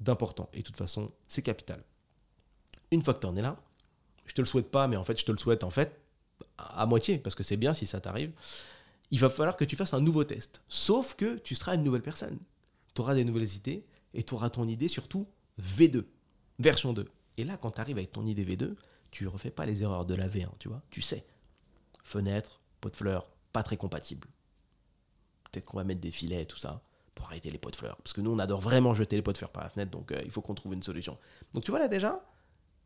d'important, 0.00 0.48
et 0.54 0.58
de 0.58 0.62
toute 0.62 0.76
façon, 0.76 1.12
c'est 1.28 1.42
capital. 1.42 1.84
Une 2.90 3.02
fois 3.02 3.12
que 3.12 3.20
tu 3.20 3.26
en 3.26 3.36
es 3.36 3.42
là, 3.42 3.56
je 4.24 4.32
te 4.32 4.40
le 4.40 4.46
souhaite 4.46 4.70
pas, 4.70 4.88
mais 4.88 4.96
en 4.96 5.04
fait, 5.04 5.20
je 5.20 5.24
te 5.26 5.32
le 5.32 5.38
souhaite 5.38 5.64
en 5.64 5.70
fait 5.70 6.00
à 6.56 6.86
moitié, 6.86 7.18
parce 7.18 7.34
que 7.34 7.42
c'est 7.42 7.58
bien 7.58 7.74
si 7.74 7.84
ça 7.84 8.00
t'arrive, 8.00 8.32
il 9.10 9.20
va 9.20 9.28
falloir 9.28 9.56
que 9.56 9.64
tu 9.64 9.76
fasses 9.76 9.92
un 9.92 10.00
nouveau 10.00 10.24
test. 10.24 10.62
Sauf 10.68 11.14
que 11.14 11.36
tu 11.38 11.54
seras 11.54 11.74
une 11.74 11.82
nouvelle 11.82 12.02
personne. 12.02 12.38
Tu 12.94 13.02
auras 13.02 13.14
des 13.14 13.24
nouvelles 13.24 13.54
idées, 13.54 13.84
et 14.14 14.22
tu 14.22 14.34
auras 14.34 14.48
ton 14.48 14.66
idée 14.66 14.88
surtout 14.88 15.26
V2, 15.60 16.04
version 16.58 16.94
2. 16.94 17.06
Et 17.36 17.44
là, 17.44 17.58
quand 17.58 17.72
tu 17.72 17.80
arrives 17.82 17.98
avec 17.98 18.12
ton 18.12 18.26
idée 18.26 18.44
V2, 18.46 18.74
tu 19.10 19.26
refais 19.28 19.50
pas 19.50 19.66
les 19.66 19.82
erreurs 19.82 20.06
de 20.06 20.14
la 20.14 20.28
V1, 20.28 20.48
tu 20.58 20.68
vois. 20.68 20.82
Tu 20.90 21.02
sais. 21.02 21.24
Fenêtre, 22.06 22.60
pot 22.80 22.88
de 22.88 22.94
fleurs, 22.94 23.28
pas 23.52 23.64
très 23.64 23.76
compatible. 23.76 24.28
Peut-être 25.50 25.64
qu'on 25.64 25.76
va 25.76 25.82
mettre 25.82 26.00
des 26.00 26.12
filets 26.12 26.42
et 26.42 26.46
tout 26.46 26.56
ça 26.56 26.80
pour 27.16 27.26
arrêter 27.26 27.50
les 27.50 27.58
pots 27.58 27.70
de 27.70 27.76
fleurs. 27.76 27.96
Parce 27.96 28.12
que 28.12 28.20
nous, 28.20 28.30
on 28.30 28.38
adore 28.38 28.60
vraiment 28.60 28.94
jeter 28.94 29.16
les 29.16 29.22
pots 29.22 29.32
de 29.32 29.38
fleurs 29.38 29.50
par 29.50 29.64
la 29.64 29.70
fenêtre, 29.70 29.90
donc 29.90 30.12
euh, 30.12 30.20
il 30.24 30.30
faut 30.30 30.40
qu'on 30.40 30.54
trouve 30.54 30.74
une 30.74 30.84
solution. 30.84 31.18
Donc 31.52 31.64
tu 31.64 31.72
vois 31.72 31.80
là 31.80 31.88
déjà, 31.88 32.24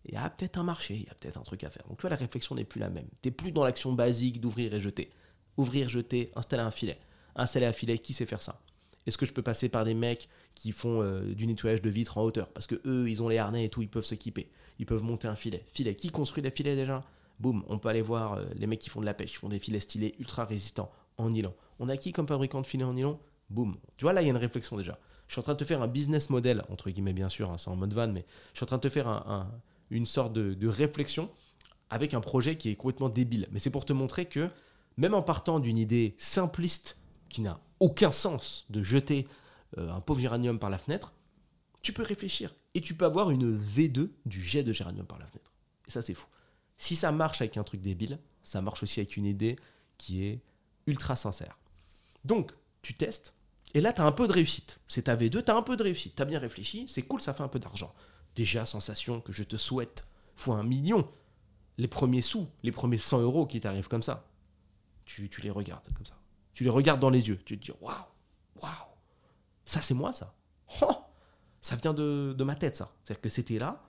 il 0.07 0.15
y 0.15 0.17
a 0.17 0.31
peut-être 0.31 0.57
un 0.57 0.63
marché, 0.63 0.95
il 0.95 1.03
y 1.03 1.11
a 1.11 1.15
peut-être 1.15 1.37
un 1.37 1.43
truc 1.43 1.65
à 1.65 1.71
faire. 1.71 1.87
Donc 1.87 1.99
tu 1.99 2.03
vois, 2.03 2.11
la 2.11 2.17
réflexion 2.17 2.55
n'est 2.55 2.65
plus 2.65 2.81
la 2.81 2.89
même. 2.89 3.09
Tu 3.21 3.29
n'es 3.29 3.33
plus 3.33 3.53
dans 3.53 3.63
l'action 3.63 3.93
basique 3.93 4.41
d'ouvrir 4.41 4.73
et 4.73 4.81
jeter. 4.81 5.11
Ouvrir, 5.59 5.91
jeter, 5.91 6.31
installer 6.35 6.63
un 6.63 6.71
filet. 6.71 6.99
Installer 7.37 7.67
un 7.67 7.73
filet, 7.73 7.99
qui 7.99 8.15
sait 8.15 8.25
faire 8.25 8.41
ça? 8.41 8.59
Est-ce 9.07 9.19
que 9.19 9.27
je 9.27 9.35
peux 9.35 9.43
passer 9.43 9.69
par 9.69 9.85
des 9.85 9.95
mecs 9.95 10.31
qui 10.55 10.73
font 10.73 11.03
euh, 11.03 11.35
du 11.35 11.47
nettoyage 11.47 11.83
de 11.83 11.91
vitres 11.91 12.17
en 12.17 12.23
hauteur? 12.23 12.49
Parce 12.49 12.67
que 12.67 12.77
eux, 12.87 13.11
ils 13.11 13.23
ont 13.23 13.29
les 13.29 13.37
harnais 13.37 13.67
et 13.67 13.69
tout, 13.69 13.83
ils 13.83 13.91
peuvent 13.91 14.05
s'équiper. 14.07 14.51
Ils 14.79 14.87
peuvent 14.87 15.03
monter 15.03 15.29
un 15.29 15.35
filet. 15.35 15.63
Filet. 15.75 15.95
Qui 15.95 16.11
construit 16.11 16.43
les 16.43 16.51
filets 16.51 16.77
déjà? 16.77 17.05
Boum, 17.41 17.65
on 17.69 17.79
peut 17.79 17.89
aller 17.89 18.03
voir 18.03 18.35
euh, 18.35 18.45
les 18.55 18.67
mecs 18.67 18.81
qui 18.81 18.91
font 18.91 19.01
de 19.01 19.07
la 19.07 19.15
pêche, 19.15 19.31
qui 19.31 19.37
font 19.37 19.49
des 19.49 19.59
filets 19.59 19.81
stylés 19.81 20.15
ultra 20.19 20.45
résistants 20.45 20.93
en 21.17 21.31
nylon. 21.31 21.55
On 21.79 21.89
a 21.89 21.97
qui 21.97 22.13
comme 22.13 22.29
fabricant 22.29 22.61
de 22.61 22.67
filets 22.67 22.85
en 22.85 22.93
nylon? 22.93 23.19
Boum. 23.49 23.77
Tu 23.97 24.05
vois, 24.05 24.13
là, 24.13 24.21
il 24.21 24.27
y 24.27 24.29
a 24.29 24.31
une 24.31 24.37
réflexion 24.37 24.77
déjà. 24.77 24.99
Je 25.27 25.33
suis 25.33 25.41
en 25.41 25.43
train 25.43 25.55
de 25.55 25.59
te 25.59 25.65
faire 25.65 25.81
un 25.81 25.89
business 25.89 26.29
model, 26.29 26.65
entre 26.69 26.91
guillemets, 26.91 27.13
bien 27.13 27.29
sûr, 27.29 27.51
hein, 27.51 27.57
c'est 27.57 27.71
en 27.71 27.77
mode 27.77 27.95
van, 27.95 28.09
mais 28.09 28.27
je 28.53 28.59
suis 28.59 28.65
en 28.65 28.67
train 28.67 28.77
de 28.77 28.83
te 28.83 28.89
faire 28.89 29.47
une 29.91 30.05
sorte 30.05 30.33
de, 30.33 30.69
réflexion 30.69 31.31
avec 31.89 32.15
un 32.15 32.21
projet 32.21 32.57
qui 32.57 32.69
est 32.69 32.77
complètement 32.77 33.09
débile. 33.09 33.49
Mais 33.53 33.59
c'est 33.59 33.71
pour 33.71 33.85
te 33.85 33.93
montrer 33.93 34.27
que, 34.27 34.49
même 34.97 35.15
en 35.15 35.23
partant 35.23 35.61
d'une 35.61 35.79
idée 35.79 36.15
simpliste 36.19 36.99
qui 37.29 37.41
n'a 37.41 37.61
aucun 37.79 38.11
sens 38.11 38.67
de 38.71 38.83
jeter 38.83 39.25
euh, 39.79 39.91
un 39.91 40.01
pauvre 40.01 40.21
géranium 40.21 40.59
par 40.59 40.69
la 40.69 40.79
fenêtre, 40.79 41.13
tu 41.83 41.93
peux 41.93 42.03
réfléchir 42.03 42.55
et 42.75 42.81
tu 42.81 42.95
peux 42.95 43.05
avoir 43.05 43.31
une 43.31 43.57
V2 43.57 44.11
du 44.27 44.43
jet 44.43 44.63
de 44.63 44.73
géranium 44.73 45.07
par 45.07 45.19
la 45.19 45.27
fenêtre. 45.27 45.53
Et 45.89 45.91
ça, 45.91 46.03
c'est 46.03 46.15
fou. 46.15 46.27
Si 46.81 46.97
ça 46.97 47.13
marche 47.13 47.43
avec 47.43 47.59
un 47.59 47.63
truc 47.63 47.83
débile, 47.83 48.19
ça 48.43 48.63
marche 48.63 48.83
aussi 48.83 49.01
avec 49.01 49.19
une 49.19 49.27
idée 49.27 49.57
qui 49.99 50.25
est 50.25 50.41
ultra 50.87 51.15
sincère. 51.15 51.59
Donc, 52.25 52.53
tu 52.81 52.95
testes, 52.95 53.35
et 53.75 53.83
là, 53.83 53.93
tu 53.93 54.01
as 54.01 54.07
un 54.07 54.13
peu 54.13 54.27
de 54.27 54.33
réussite. 54.33 54.81
C'est 54.89 55.03
ta 55.03 55.15
V2, 55.15 55.45
tu 55.45 55.51
as 55.51 55.57
un 55.57 55.61
peu 55.61 55.77
de 55.77 55.83
réussite. 55.83 56.17
Tu 56.17 56.23
as 56.23 56.25
bien 56.25 56.39
réfléchi, 56.39 56.87
c'est 56.89 57.03
cool, 57.03 57.21
ça 57.21 57.35
fait 57.35 57.43
un 57.43 57.49
peu 57.49 57.59
d'argent. 57.59 57.93
Déjà, 58.35 58.65
sensation 58.65 59.21
que 59.21 59.31
je 59.31 59.43
te 59.43 59.59
souhaite, 59.59 60.07
fois 60.37 60.57
un 60.57 60.63
million. 60.63 61.07
Les 61.77 61.87
premiers 61.87 62.23
sous, 62.23 62.49
les 62.63 62.73
premiers 62.73 62.97
100 62.97 63.21
euros 63.21 63.47
qui 63.47 63.61
t'arrivent 63.61 63.89
comme 63.89 64.03
ça, 64.03 64.27
tu, 65.05 65.29
les 65.43 65.51
regardes 65.51 65.87
comme 65.93 66.07
ça. 66.07 66.17
Tu 66.55 66.65
les 66.65 66.71
regardes 66.71 67.01
dans 67.01 67.11
les 67.11 67.29
yeux. 67.29 67.43
Tu 67.45 67.59
te 67.59 67.67
dis, 67.67 67.73
waouh, 67.83 67.93
waouh, 68.63 68.73
ça 69.67 69.83
c'est 69.83 69.93
moi 69.93 70.15
ça. 70.15 70.35
Oh, 70.81 70.97
ça 71.61 71.77
vient 71.77 71.93
de, 71.93 72.43
ma 72.43 72.55
tête 72.55 72.77
ça. 72.77 72.91
C'est-à-dire 73.05 73.21
que 73.21 73.29
c'était 73.29 73.59
là. 73.59 73.83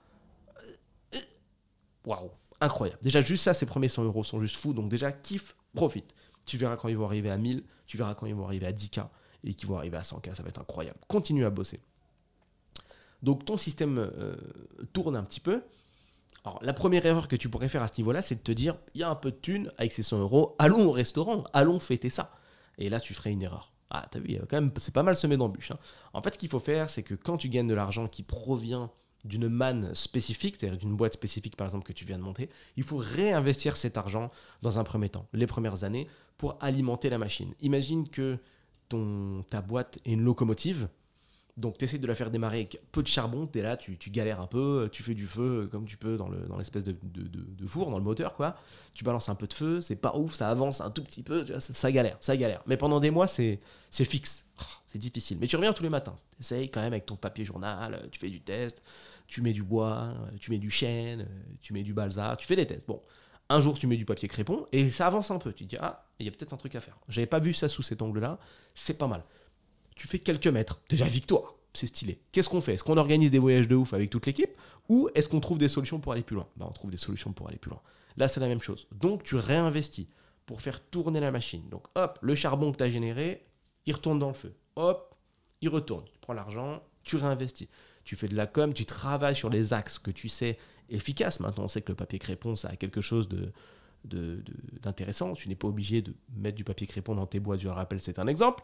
Waouh, 2.04 2.30
incroyable. 2.62 3.00
Déjà, 3.02 3.20
juste 3.20 3.44
ça, 3.44 3.54
ces 3.54 3.66
premiers 3.66 3.88
100 3.88 4.04
euros 4.04 4.24
sont 4.24 4.40
juste 4.40 4.56
fous. 4.56 4.72
Donc, 4.72 4.88
déjà, 4.88 5.12
kiffe, 5.12 5.56
profite. 5.74 6.14
Tu 6.44 6.56
verras 6.56 6.76
quand 6.76 6.88
ils 6.88 6.96
vont 6.96 7.06
arriver 7.06 7.30
à 7.30 7.36
1000, 7.36 7.62
tu 7.86 7.96
verras 7.96 8.14
quand 8.14 8.26
ils 8.26 8.34
vont 8.34 8.44
arriver 8.44 8.66
à 8.66 8.72
10K 8.72 9.08
et 9.44 9.54
qui 9.54 9.66
vont 9.66 9.76
arriver 9.76 9.96
à 9.96 10.02
100K, 10.02 10.34
ça 10.34 10.42
va 10.42 10.48
être 10.48 10.60
incroyable. 10.60 10.98
Continue 11.08 11.44
à 11.44 11.50
bosser. 11.50 11.80
Donc 13.22 13.44
ton 13.44 13.56
système 13.56 13.98
euh, 13.98 14.36
tourne 14.92 15.16
un 15.16 15.22
petit 15.22 15.40
peu. 15.40 15.62
Alors 16.44 16.58
la 16.62 16.72
première 16.72 17.06
erreur 17.06 17.28
que 17.28 17.36
tu 17.36 17.48
pourrais 17.48 17.68
faire 17.68 17.82
à 17.82 17.88
ce 17.88 17.98
niveau-là, 17.98 18.22
c'est 18.22 18.36
de 18.36 18.40
te 18.40 18.52
dire, 18.52 18.76
il 18.94 19.00
y 19.00 19.04
a 19.04 19.10
un 19.10 19.14
peu 19.14 19.30
de 19.30 19.36
thunes 19.36 19.70
avec 19.78 19.92
ces 19.92 20.02
100 20.02 20.18
euros, 20.20 20.56
allons 20.58 20.86
au 20.86 20.90
restaurant, 20.90 21.44
allons 21.52 21.78
fêter 21.78 22.10
ça. 22.10 22.32
Et 22.78 22.88
là, 22.88 22.98
tu 22.98 23.14
ferais 23.14 23.30
une 23.30 23.42
erreur. 23.42 23.72
Ah, 23.90 24.06
t'as 24.10 24.18
vu, 24.18 24.38
quand 24.48 24.56
même, 24.56 24.72
c'est 24.78 24.94
pas 24.94 25.02
mal 25.02 25.14
semé 25.16 25.36
d'embûches. 25.36 25.70
Hein. 25.70 25.78
En 26.14 26.22
fait, 26.22 26.34
ce 26.34 26.38
qu'il 26.38 26.48
faut 26.48 26.58
faire, 26.58 26.88
c'est 26.88 27.02
que 27.02 27.14
quand 27.14 27.36
tu 27.36 27.48
gagnes 27.48 27.68
de 27.68 27.74
l'argent 27.74 28.08
qui 28.08 28.22
provient 28.22 28.90
d'une 29.24 29.48
manne 29.48 29.94
spécifique, 29.94 30.56
c'est-à-dire 30.58 30.78
d'une 30.78 30.96
boîte 30.96 31.14
spécifique 31.14 31.56
par 31.56 31.66
exemple 31.66 31.84
que 31.84 31.92
tu 31.92 32.04
viens 32.04 32.18
de 32.18 32.22
monter, 32.22 32.48
il 32.76 32.82
faut 32.82 32.96
réinvestir 32.96 33.76
cet 33.76 33.96
argent 33.96 34.30
dans 34.62 34.78
un 34.78 34.84
premier 34.84 35.08
temps, 35.08 35.26
les 35.32 35.46
premières 35.46 35.84
années, 35.84 36.06
pour 36.38 36.56
alimenter 36.60 37.08
la 37.08 37.18
machine. 37.18 37.54
Imagine 37.60 38.08
que 38.08 38.38
ta 39.48 39.60
boîte 39.60 39.98
est 40.04 40.12
une 40.12 40.22
locomotive. 40.22 40.88
Donc 41.58 41.76
tu 41.76 41.84
essaies 41.84 41.98
de 41.98 42.06
la 42.06 42.14
faire 42.14 42.30
démarrer 42.30 42.58
avec 42.58 42.80
peu 42.92 43.02
de 43.02 43.08
charbon, 43.08 43.46
tu 43.46 43.58
es 43.58 43.62
là, 43.62 43.76
tu, 43.76 43.96
galères 44.08 44.40
un 44.40 44.46
peu, 44.46 44.88
tu 44.90 45.02
fais 45.02 45.12
du 45.12 45.26
feu 45.26 45.68
comme 45.70 45.84
tu 45.84 45.98
peux 45.98 46.16
dans 46.16 46.30
l'espèce 46.56 46.82
de, 46.82 46.96
four, 47.66 47.90
dans 47.90 47.98
le 47.98 48.04
moteur, 48.04 48.34
quoi. 48.34 48.56
Tu 48.94 49.04
balances 49.04 49.28
un 49.28 49.34
peu 49.34 49.46
de 49.46 49.52
feu, 49.52 49.82
c'est 49.82 49.96
pas 49.96 50.16
ouf, 50.16 50.34
ça 50.34 50.48
avance 50.48 50.80
un 50.80 50.90
tout 50.90 51.04
petit 51.04 51.22
peu, 51.22 51.44
ça, 51.58 51.92
galère, 51.92 52.16
ça 52.20 52.38
galère. 52.38 52.62
Mais 52.66 52.78
pendant 52.78 53.00
des 53.00 53.10
mois, 53.10 53.26
c'est 53.26 53.60
fixe, 53.90 54.46
oh, 54.60 54.64
c'est 54.86 54.98
difficile. 54.98 55.36
Mais 55.40 55.46
tu 55.46 55.56
reviens 55.56 55.74
tous 55.74 55.82
les 55.82 55.90
matins, 55.90 56.14
tu 56.36 56.40
essayes 56.40 56.70
quand 56.70 56.80
même 56.80 56.94
avec 56.94 57.04
ton 57.04 57.16
papier 57.16 57.44
journal, 57.44 58.08
tu 58.10 58.18
fais 58.18 58.30
du 58.30 58.40
test, 58.40 58.82
tu 59.32 59.40
mets 59.40 59.54
du 59.54 59.62
bois, 59.62 60.12
tu 60.38 60.50
mets 60.50 60.58
du 60.58 60.70
chêne, 60.70 61.26
tu 61.62 61.72
mets 61.72 61.82
du 61.82 61.94
balsa, 61.94 62.36
tu 62.38 62.46
fais 62.46 62.54
des 62.54 62.66
tests. 62.66 62.86
Bon, 62.86 63.00
un 63.48 63.60
jour, 63.60 63.78
tu 63.78 63.86
mets 63.86 63.96
du 63.96 64.04
papier 64.04 64.28
crépon 64.28 64.66
et 64.72 64.90
ça 64.90 65.06
avance 65.06 65.30
un 65.30 65.38
peu. 65.38 65.54
Tu 65.54 65.64
te 65.64 65.70
dis, 65.70 65.76
ah, 65.80 66.06
il 66.18 66.26
y 66.26 66.28
a 66.28 66.32
peut-être 66.32 66.52
un 66.52 66.58
truc 66.58 66.74
à 66.74 66.80
faire. 66.80 66.98
J'avais 67.08 67.26
pas 67.26 67.38
vu 67.38 67.54
ça 67.54 67.66
sous 67.66 67.82
cet 67.82 68.02
angle-là. 68.02 68.38
C'est 68.74 68.92
pas 68.92 69.06
mal. 69.06 69.24
Tu 69.96 70.06
fais 70.06 70.18
quelques 70.18 70.48
mètres. 70.48 70.82
Déjà, 70.90 71.06
victoire. 71.06 71.54
C'est 71.72 71.86
stylé. 71.86 72.20
Qu'est-ce 72.30 72.50
qu'on 72.50 72.60
fait? 72.60 72.74
Est-ce 72.74 72.84
qu'on 72.84 72.98
organise 72.98 73.30
des 73.30 73.38
voyages 73.38 73.68
de 73.68 73.74
ouf 73.74 73.94
avec 73.94 74.10
toute 74.10 74.26
l'équipe 74.26 74.50
Ou 74.90 75.08
est-ce 75.14 75.30
qu'on 75.30 75.40
trouve 75.40 75.56
des 75.56 75.68
solutions 75.68 75.98
pour 75.98 76.12
aller 76.12 76.22
plus 76.22 76.36
loin? 76.36 76.46
Bah, 76.56 76.66
On 76.68 76.72
trouve 76.72 76.90
des 76.90 76.98
solutions 76.98 77.32
pour 77.32 77.48
aller 77.48 77.56
plus 77.56 77.70
loin. 77.70 77.80
Là, 78.18 78.28
c'est 78.28 78.40
la 78.40 78.48
même 78.48 78.60
chose. 78.60 78.86
Donc, 78.92 79.22
tu 79.22 79.36
réinvestis 79.36 80.08
pour 80.44 80.60
faire 80.60 80.84
tourner 80.84 81.20
la 81.20 81.30
machine. 81.30 81.66
Donc, 81.70 81.86
hop, 81.94 82.18
le 82.20 82.34
charbon 82.34 82.70
que 82.70 82.76
tu 82.76 82.84
as 82.84 82.90
généré, 82.90 83.46
il 83.86 83.94
retourne 83.94 84.18
dans 84.18 84.28
le 84.28 84.34
feu. 84.34 84.54
Hop, 84.76 85.14
il 85.62 85.70
retourne. 85.70 86.04
Tu 86.12 86.18
prends 86.20 86.34
l'argent, 86.34 86.82
tu 87.02 87.16
réinvestis. 87.16 87.70
Tu 88.04 88.16
fais 88.16 88.28
de 88.28 88.36
la 88.36 88.46
com, 88.46 88.72
tu 88.72 88.84
travailles 88.84 89.36
sur 89.36 89.50
les 89.50 89.72
axes 89.72 89.98
que 89.98 90.10
tu 90.10 90.28
sais 90.28 90.58
efficaces. 90.88 91.40
Maintenant, 91.40 91.64
on 91.64 91.68
sait 91.68 91.82
que 91.82 91.90
le 91.92 91.96
papier 91.96 92.18
crépon, 92.18 92.56
ça 92.56 92.68
a 92.68 92.76
quelque 92.76 93.00
chose 93.00 93.28
d'intéressant. 94.04 95.32
Tu 95.34 95.48
n'es 95.48 95.54
pas 95.54 95.68
obligé 95.68 96.02
de 96.02 96.14
mettre 96.36 96.56
du 96.56 96.64
papier 96.64 96.86
crépon 96.86 97.14
dans 97.14 97.26
tes 97.26 97.40
boîtes, 97.40 97.60
je 97.60 97.68
le 97.68 97.74
rappelle, 97.74 98.00
c'est 98.00 98.18
un 98.18 98.26
exemple. 98.26 98.62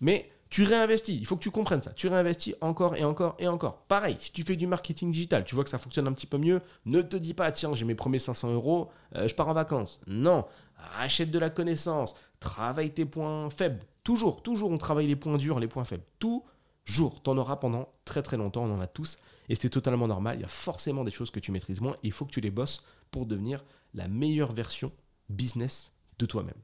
Mais 0.00 0.28
tu 0.50 0.62
réinvestis, 0.62 1.16
il 1.16 1.26
faut 1.26 1.36
que 1.36 1.42
tu 1.42 1.50
comprennes 1.50 1.82
ça. 1.82 1.92
Tu 1.92 2.08
réinvestis 2.08 2.54
encore 2.60 2.96
et 2.96 3.04
encore 3.04 3.36
et 3.38 3.48
encore. 3.48 3.82
Pareil, 3.82 4.16
si 4.18 4.32
tu 4.32 4.42
fais 4.42 4.56
du 4.56 4.66
marketing 4.66 5.12
digital, 5.12 5.44
tu 5.44 5.54
vois 5.54 5.64
que 5.64 5.70
ça 5.70 5.78
fonctionne 5.78 6.06
un 6.06 6.12
petit 6.12 6.26
peu 6.26 6.38
mieux, 6.38 6.62
ne 6.86 7.02
te 7.02 7.16
dis 7.16 7.34
pas, 7.34 7.52
tiens, 7.52 7.74
j'ai 7.74 7.84
mes 7.84 7.94
premiers 7.94 8.18
500 8.18 8.54
euros, 8.54 8.90
euh, 9.16 9.28
je 9.28 9.34
pars 9.34 9.48
en 9.48 9.52
vacances. 9.52 10.00
Non, 10.06 10.46
rachète 10.76 11.30
de 11.30 11.38
la 11.38 11.50
connaissance, 11.50 12.14
travaille 12.40 12.92
tes 12.92 13.04
points 13.04 13.50
faibles. 13.50 13.80
Toujours, 14.04 14.42
toujours, 14.42 14.70
on 14.70 14.78
travaille 14.78 15.06
les 15.06 15.16
points 15.16 15.36
durs, 15.36 15.60
les 15.60 15.68
points 15.68 15.84
faibles. 15.84 16.04
Toujours, 16.18 16.44
tu 16.92 17.30
en 17.30 17.38
auras 17.38 17.56
pendant 17.56 17.88
très 18.04 18.22
très 18.22 18.36
longtemps, 18.36 18.64
on 18.64 18.74
en 18.74 18.80
a 18.80 18.86
tous. 18.86 19.18
Et 19.48 19.54
c'est 19.54 19.70
totalement 19.70 20.08
normal, 20.08 20.38
il 20.38 20.42
y 20.42 20.44
a 20.44 20.48
forcément 20.48 21.04
des 21.04 21.10
choses 21.10 21.30
que 21.30 21.40
tu 21.40 21.52
maîtrises 21.52 21.80
moins, 21.80 21.96
il 22.02 22.12
faut 22.12 22.24
que 22.26 22.30
tu 22.30 22.40
les 22.40 22.50
bosses 22.50 22.84
pour 23.10 23.24
devenir 23.24 23.64
la 23.94 24.08
meilleure 24.08 24.52
version 24.52 24.92
business 25.30 25.92
de 26.18 26.26
toi-même. 26.26 26.60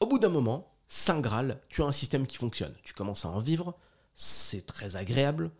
Au 0.00 0.06
bout 0.06 0.18
d'un 0.18 0.30
moment, 0.30 0.74
Saint 0.86 1.20
Graal, 1.20 1.60
tu 1.68 1.82
as 1.82 1.86
un 1.86 1.92
système 1.92 2.26
qui 2.26 2.36
fonctionne. 2.36 2.74
Tu 2.82 2.94
commences 2.94 3.24
à 3.24 3.28
en 3.28 3.38
vivre, 3.38 3.76
c'est 4.14 4.66
très 4.66 4.96
agréable, 4.96 5.50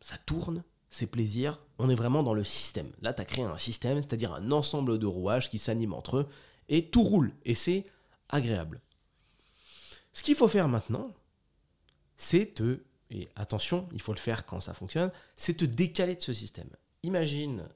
ça 0.00 0.16
tourne, 0.18 0.62
c'est 0.90 1.06
plaisir, 1.06 1.60
on 1.78 1.88
est 1.88 1.94
vraiment 1.94 2.22
dans 2.22 2.34
le 2.34 2.44
système. 2.44 2.90
Là, 3.00 3.12
tu 3.12 3.22
as 3.22 3.24
créé 3.24 3.44
un 3.44 3.58
système, 3.58 3.98
c'est-à-dire 3.98 4.32
un 4.32 4.50
ensemble 4.50 4.98
de 4.98 5.06
rouages 5.06 5.50
qui 5.50 5.58
s'animent 5.58 5.94
entre 5.94 6.18
eux, 6.18 6.28
et 6.68 6.86
tout 6.86 7.02
roule, 7.02 7.32
et 7.44 7.54
c'est 7.54 7.84
agréable. 8.28 8.80
Ce 10.12 10.22
qu'il 10.22 10.34
faut 10.36 10.48
faire 10.48 10.68
maintenant, 10.68 11.12
c'est 12.20 12.54
te, 12.54 12.80
et 13.10 13.30
attention, 13.34 13.88
il 13.94 14.02
faut 14.02 14.12
le 14.12 14.18
faire 14.18 14.44
quand 14.44 14.60
ça 14.60 14.74
fonctionne, 14.74 15.10
c'est 15.34 15.54
te 15.54 15.64
décaler 15.64 16.16
de 16.16 16.20
ce 16.20 16.34
système. 16.34 16.68
Imagine 17.02 17.66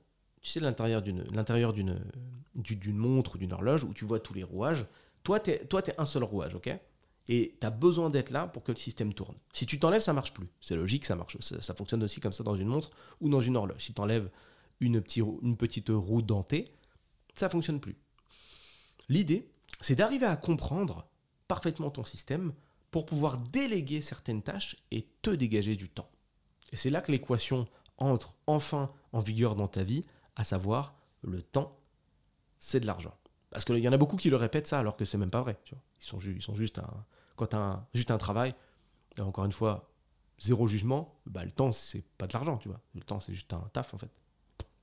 tu 0.43 0.51
sais, 0.51 0.61
l'intérieur 0.61 1.01
d'une, 1.01 1.25
l'intérieur 1.33 1.73
d'une, 1.73 1.99
d'une 2.55 2.97
montre 2.99 3.37
ou 3.37 3.39
d'une 3.39 3.55
horloge 3.55 3.85
où 3.85 3.95
tu 3.95 4.05
vois 4.05 4.21
tous 4.21 4.35
les 4.35 4.43
rouages. 4.43 4.85
Toi, 5.23 5.41
tu 5.41 5.53
es, 5.53 5.95
un 5.97 6.05
seul 6.05 6.25
rouage, 6.25 6.55
ok? 6.55 6.69
Et 7.29 7.57
tu 7.59 7.67
as 7.67 7.71
besoin 7.71 8.11
d'être 8.11 8.29
là 8.29 8.47
pour 8.47 8.63
que 8.63 8.73
le 8.73 8.77
système 8.77 9.15
tourne. 9.15 9.35
Si 9.55 9.65
tu 9.65 9.79
t'enlèves, 9.79 10.03
ça 10.03 10.13
marche 10.13 10.35
plus. 10.35 10.49
C'est 10.61 10.77
logique, 10.77 11.07
ça 11.07 11.17
marche. 11.17 11.39
Ça, 11.41 11.73
fonctionne 11.73 12.03
aussi 12.03 12.21
comme 12.21 12.35
ça 12.35 12.45
dans 12.45 12.55
une 12.55 12.69
montre 12.69 12.91
ou 13.23 13.31
dans 13.31 13.41
une 13.41 13.57
horloge. 13.57 13.83
Si 13.83 13.95
tu 13.95 14.03
une, 14.81 15.01
petite, 15.01 15.25
une 15.41 15.57
petite 15.57 15.89
roue 15.89 16.21
dentée, 16.21 16.67
ça 17.33 17.49
fonctionne 17.49 17.81
plus. 17.81 17.97
L'idée, 19.09 19.49
c'est 19.81 19.95
d'arriver 19.95 20.27
à 20.27 20.37
comprendre 20.37 21.07
parfaitement 21.49 21.91
ton 21.91 22.05
système 22.05 22.53
pour 22.95 23.07
pouvoir 23.07 23.39
déléguer 23.39 24.01
certaines 24.01 24.41
tâches 24.41 24.77
et 24.93 25.09
te 25.21 25.31
dégager 25.31 25.75
du 25.75 25.89
temps. 25.89 26.09
Et 26.71 26.77
c'est 26.77 26.91
là 26.91 27.01
que 27.01 27.11
l'équation 27.11 27.67
entre 27.99 28.37
enfin 28.47 28.89
en 29.11 29.19
vigueur 29.19 29.57
dans 29.57 29.67
ta 29.67 29.83
vie 29.83 30.03
à 30.37 30.45
savoir 30.45 30.95
le 31.23 31.43
temps, 31.43 31.77
c'est 32.57 32.79
de 32.79 32.87
l'argent. 32.87 33.13
Parce 33.51 33.65
qu'il 33.65 33.79
y 33.79 33.89
en 33.89 33.93
a 33.93 33.97
beaucoup 33.97 34.17
qui 34.17 34.31
le 34.31 34.37
répètent 34.37 34.69
ça 34.69 34.79
alors 34.79 34.97
que 34.97 35.05
c'est 35.05 35.19
même 35.19 35.33
pas 35.33 35.41
vrai. 35.41 35.59
Ils, 35.73 36.05
sont, 36.05 36.21
ils 36.21 36.41
sont 36.41 36.55
juste 36.55 36.79
un, 36.79 37.05
quand 37.35 37.53
as 37.55 37.85
juste 37.95 38.13
un 38.13 38.19
travail, 38.19 38.55
encore 39.19 39.45
une 39.45 39.51
fois, 39.51 39.91
zéro 40.39 40.69
jugement, 40.69 41.19
bah, 41.27 41.43
le 41.43 41.51
temps 41.51 41.73
c'est 41.73 42.05
pas 42.17 42.29
de 42.29 42.33
l'argent, 42.33 42.59
tu 42.59 42.69
vois. 42.69 42.81
Le 42.95 43.01
temps 43.01 43.19
c'est 43.19 43.35
juste 43.35 43.53
un 43.55 43.69
taf 43.73 43.93
en 43.93 43.99
fait. 43.99 44.11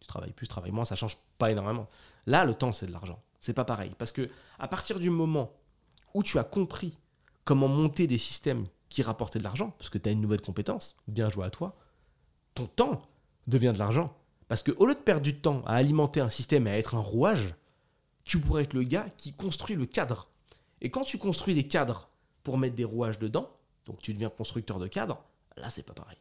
Tu 0.02 0.08
travailles 0.08 0.34
plus, 0.34 0.48
tu 0.48 0.50
travailles 0.50 0.72
moins, 0.72 0.84
ça 0.84 0.98
change 0.98 1.16
pas 1.38 1.50
énormément. 1.50 1.88
Là, 2.26 2.44
le 2.44 2.56
temps 2.56 2.74
c'est 2.74 2.88
de 2.88 2.92
l'argent. 2.92 3.24
C'est 3.40 3.54
pas 3.54 3.64
pareil. 3.64 3.92
Parce 3.98 4.12
que 4.12 4.30
à 4.60 4.68
partir 4.68 5.00
du 5.00 5.10
moment 5.10 5.54
où 6.14 6.24
tu 6.24 6.38
as 6.40 6.44
compris 6.44 6.98
comment 7.44 7.68
monter 7.68 8.08
des 8.08 8.18
systèmes 8.18 8.66
qui 8.90 9.02
rapportaient 9.02 9.40
de 9.40 9.44
l'argent, 9.44 9.74
parce 9.78 9.90
que 9.90 9.98
tu 9.98 10.10
as 10.10 10.12
une 10.12 10.22
nouvelle 10.22 10.42
compétence, 10.42 10.98
bien 11.08 11.30
joué 11.30 11.46
à 11.46 11.50
toi, 11.50 11.78
ton 12.54 12.68
temps 12.68 13.02
devient 13.48 13.72
de 13.74 13.80
l'argent. 13.80 14.16
Parce 14.48 14.62
que 14.62 14.72
au 14.72 14.86
lieu 14.86 14.94
de 14.94 15.00
perdre 15.00 15.22
du 15.22 15.40
temps 15.40 15.64
à 15.66 15.76
alimenter 15.76 16.20
un 16.20 16.30
système 16.30 16.68
et 16.68 16.72
à 16.72 16.78
être 16.78 16.96
un 16.96 17.00
rouage, 17.00 17.56
tu 18.26 18.40
pourrais 18.40 18.64
être 18.64 18.74
le 18.74 18.84
gars 18.84 19.08
qui 19.18 19.34
construit 19.34 19.76
le 19.76 19.86
cadre. 19.86 20.28
Et 20.82 20.92
quand 20.92 21.04
tu 21.04 21.18
construis 21.18 21.56
des 21.56 21.68
cadres 21.68 22.10
pour 22.44 22.58
mettre 22.58 22.76
des 22.76 22.84
rouages 22.84 23.18
dedans, 23.18 23.50
donc 23.86 24.00
tu 24.00 24.14
deviens 24.14 24.30
constructeur 24.30 24.78
de 24.80 24.88
cadres, 24.88 25.24
là 25.56 25.70
c'est 25.70 25.84
pas 25.84 25.94
pareil. 25.94 26.18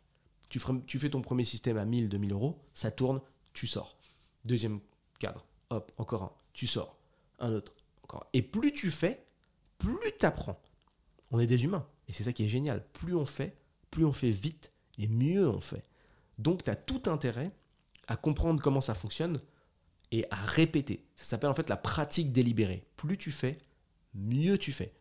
Tu, 0.49 0.59
fais 0.99 1.11
ton 1.11 1.23
premier 1.23 1.45
système 1.45 1.77
à 1.77 1.85
1000, 1.85 2.09
2000 2.09 2.33
euros, 2.33 2.59
ça 2.73 2.91
tourne, 2.91 3.21
tu 3.53 3.69
sors. 3.69 3.97
Deuxième 4.45 4.81
cadre, 5.21 5.45
hop, 5.71 5.93
encore 5.97 6.23
un, 6.23 6.33
tu 6.53 6.67
sors. 6.67 6.97
Un 7.39 7.53
autre, 7.53 7.73
encore. 8.03 8.27
Et 8.33 8.43
plus 8.43 8.73
tu 8.73 8.91
fais, 8.91 9.25
plus 9.79 10.13
tu 10.19 10.27
apprends. 10.27 10.61
On 11.31 11.39
est 11.39 11.47
des 11.47 11.65
humains. 11.65 11.87
Et 12.09 12.13
c'est 12.13 12.25
ça 12.25 12.33
qui 12.33 12.45
est 12.45 12.49
génial. 12.49 12.85
Plus 12.93 13.15
on 13.15 13.27
fait, 13.27 13.57
plus 13.91 14.05
on 14.05 14.13
fait 14.13 14.31
vite 14.31 14.73
et 14.99 15.07
mieux 15.07 15.49
on 15.49 15.61
fait. 15.61 15.85
Donc 16.39 16.63
tu 16.63 16.71
as 16.71 16.77
tout 16.77 17.03
intérêt 17.07 17.53
à 18.09 18.17
comprendre 18.17 18.61
comment 18.63 18.81
ça 18.81 18.95
fonctionne 18.95 19.37
et 20.11 20.27
à 20.31 20.37
répéter. 20.37 21.05
Ça 21.15 21.25
s'appelle 21.25 21.51
en 21.51 21.55
fait 21.55 21.69
la 21.69 21.77
pratique 21.77 22.33
délibérée. 22.33 22.85
Plus 22.97 23.17
tu 23.17 23.31
fais, 23.31 23.53
mieux 24.15 24.59
tu 24.59 24.73
fais. 24.73 24.93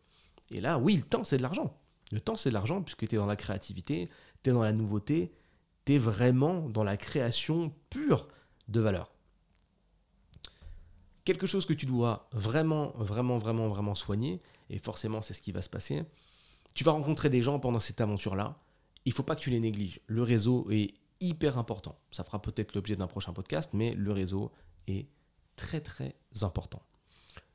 Et 0.52 0.60
là, 0.60 0.78
oui, 0.78 0.96
le 0.96 1.02
temps, 1.02 1.24
c'est 1.24 1.36
de 1.36 1.42
l'argent. 1.42 1.76
Le 2.12 2.20
temps, 2.20 2.36
c'est 2.36 2.48
de 2.48 2.54
l'argent 2.54 2.82
puisque 2.82 3.06
tu 3.08 3.14
es 3.14 3.18
dans 3.18 3.26
la 3.26 3.36
créativité, 3.36 4.08
tu 4.42 4.50
es 4.50 4.52
dans 4.52 4.62
la 4.62 4.72
nouveauté, 4.72 5.32
tu 5.84 5.94
es 5.94 5.98
vraiment 5.98 6.68
dans 6.68 6.84
la 6.84 6.96
création 6.96 7.72
pure 7.88 8.28
de 8.68 8.80
valeur. 8.80 9.12
Quelque 11.24 11.46
chose 11.46 11.66
que 11.66 11.72
tu 11.72 11.86
dois 11.86 12.28
vraiment, 12.32 12.92
vraiment, 12.96 13.38
vraiment, 13.38 13.68
vraiment 13.68 13.94
soigner, 13.94 14.38
et 14.70 14.78
forcément 14.78 15.22
c'est 15.22 15.34
ce 15.34 15.42
qui 15.42 15.52
va 15.52 15.62
se 15.62 15.68
passer, 15.68 16.04
tu 16.74 16.84
vas 16.84 16.92
rencontrer 16.92 17.28
des 17.28 17.42
gens 17.42 17.58
pendant 17.58 17.80
cette 17.80 18.00
aventure-là, 18.00 18.58
il 19.04 19.12
faut 19.12 19.22
pas 19.22 19.34
que 19.34 19.40
tu 19.40 19.50
les 19.50 19.60
négliges. 19.60 20.00
Le 20.06 20.22
réseau 20.22 20.66
est 20.70 20.94
hyper 21.20 21.58
important. 21.58 21.98
Ça 22.10 22.24
fera 22.24 22.40
peut-être 22.40 22.74
l'objet 22.74 22.96
d'un 22.96 23.06
prochain 23.06 23.32
podcast, 23.32 23.70
mais 23.72 23.94
le 23.94 24.12
réseau 24.12 24.52
est 24.86 25.06
très 25.56 25.80
très 25.80 26.14
important. 26.42 26.82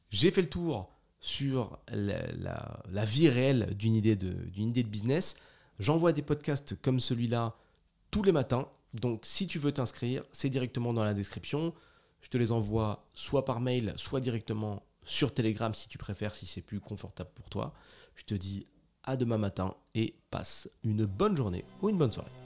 J'ai 0.09 0.31
fait 0.31 0.41
le 0.41 0.49
tour 0.49 0.91
sur 1.19 1.79
la, 1.89 3.05
vie 3.05 3.29
réelle 3.29 3.75
d'une 3.75 3.95
idée 3.95 4.15
de 4.15 4.89
business. 4.89 5.35
J'envoie 5.79 6.13
des 6.13 6.21
podcasts 6.21 6.79
comme 6.81 6.99
celui-là 6.99 7.55
tous 8.11 8.23
les 8.23 8.31
matins. 8.31 8.67
Donc 8.93 9.25
si 9.25 9.47
tu 9.47 9.59
veux 9.59 9.71
t'inscrire, 9.71 10.23
c'est 10.31 10.49
directement 10.49 10.93
dans 10.93 11.03
la 11.03 11.13
description. 11.13 11.73
Je 12.25 12.29
te 12.31 12.39
les 12.39 12.51
envoie 12.51 13.05
soit 13.13 13.45
par 13.45 13.61
mail, 13.61 13.93
soit 13.97 14.19
directement 14.19 14.81
sur 15.03 15.31
Telegram 15.31 15.75
si 15.75 15.87
tu 15.87 15.99
préfères, 15.99 16.33
si 16.33 16.47
c'est 16.47 16.63
plus 16.63 16.79
confortable 16.79 17.29
pour 17.35 17.51
toi. 17.51 17.71
Je 18.15 18.23
te 18.23 18.33
dis 18.33 18.65
à 19.03 19.15
demain 19.15 19.37
matin 19.37 19.75
et 19.93 20.15
passe 20.31 20.67
une 20.83 21.05
bonne 21.05 21.37
journée 21.37 21.65
ou 21.83 21.89
une 21.89 21.99
bonne 21.99 22.11
soirée. 22.11 22.44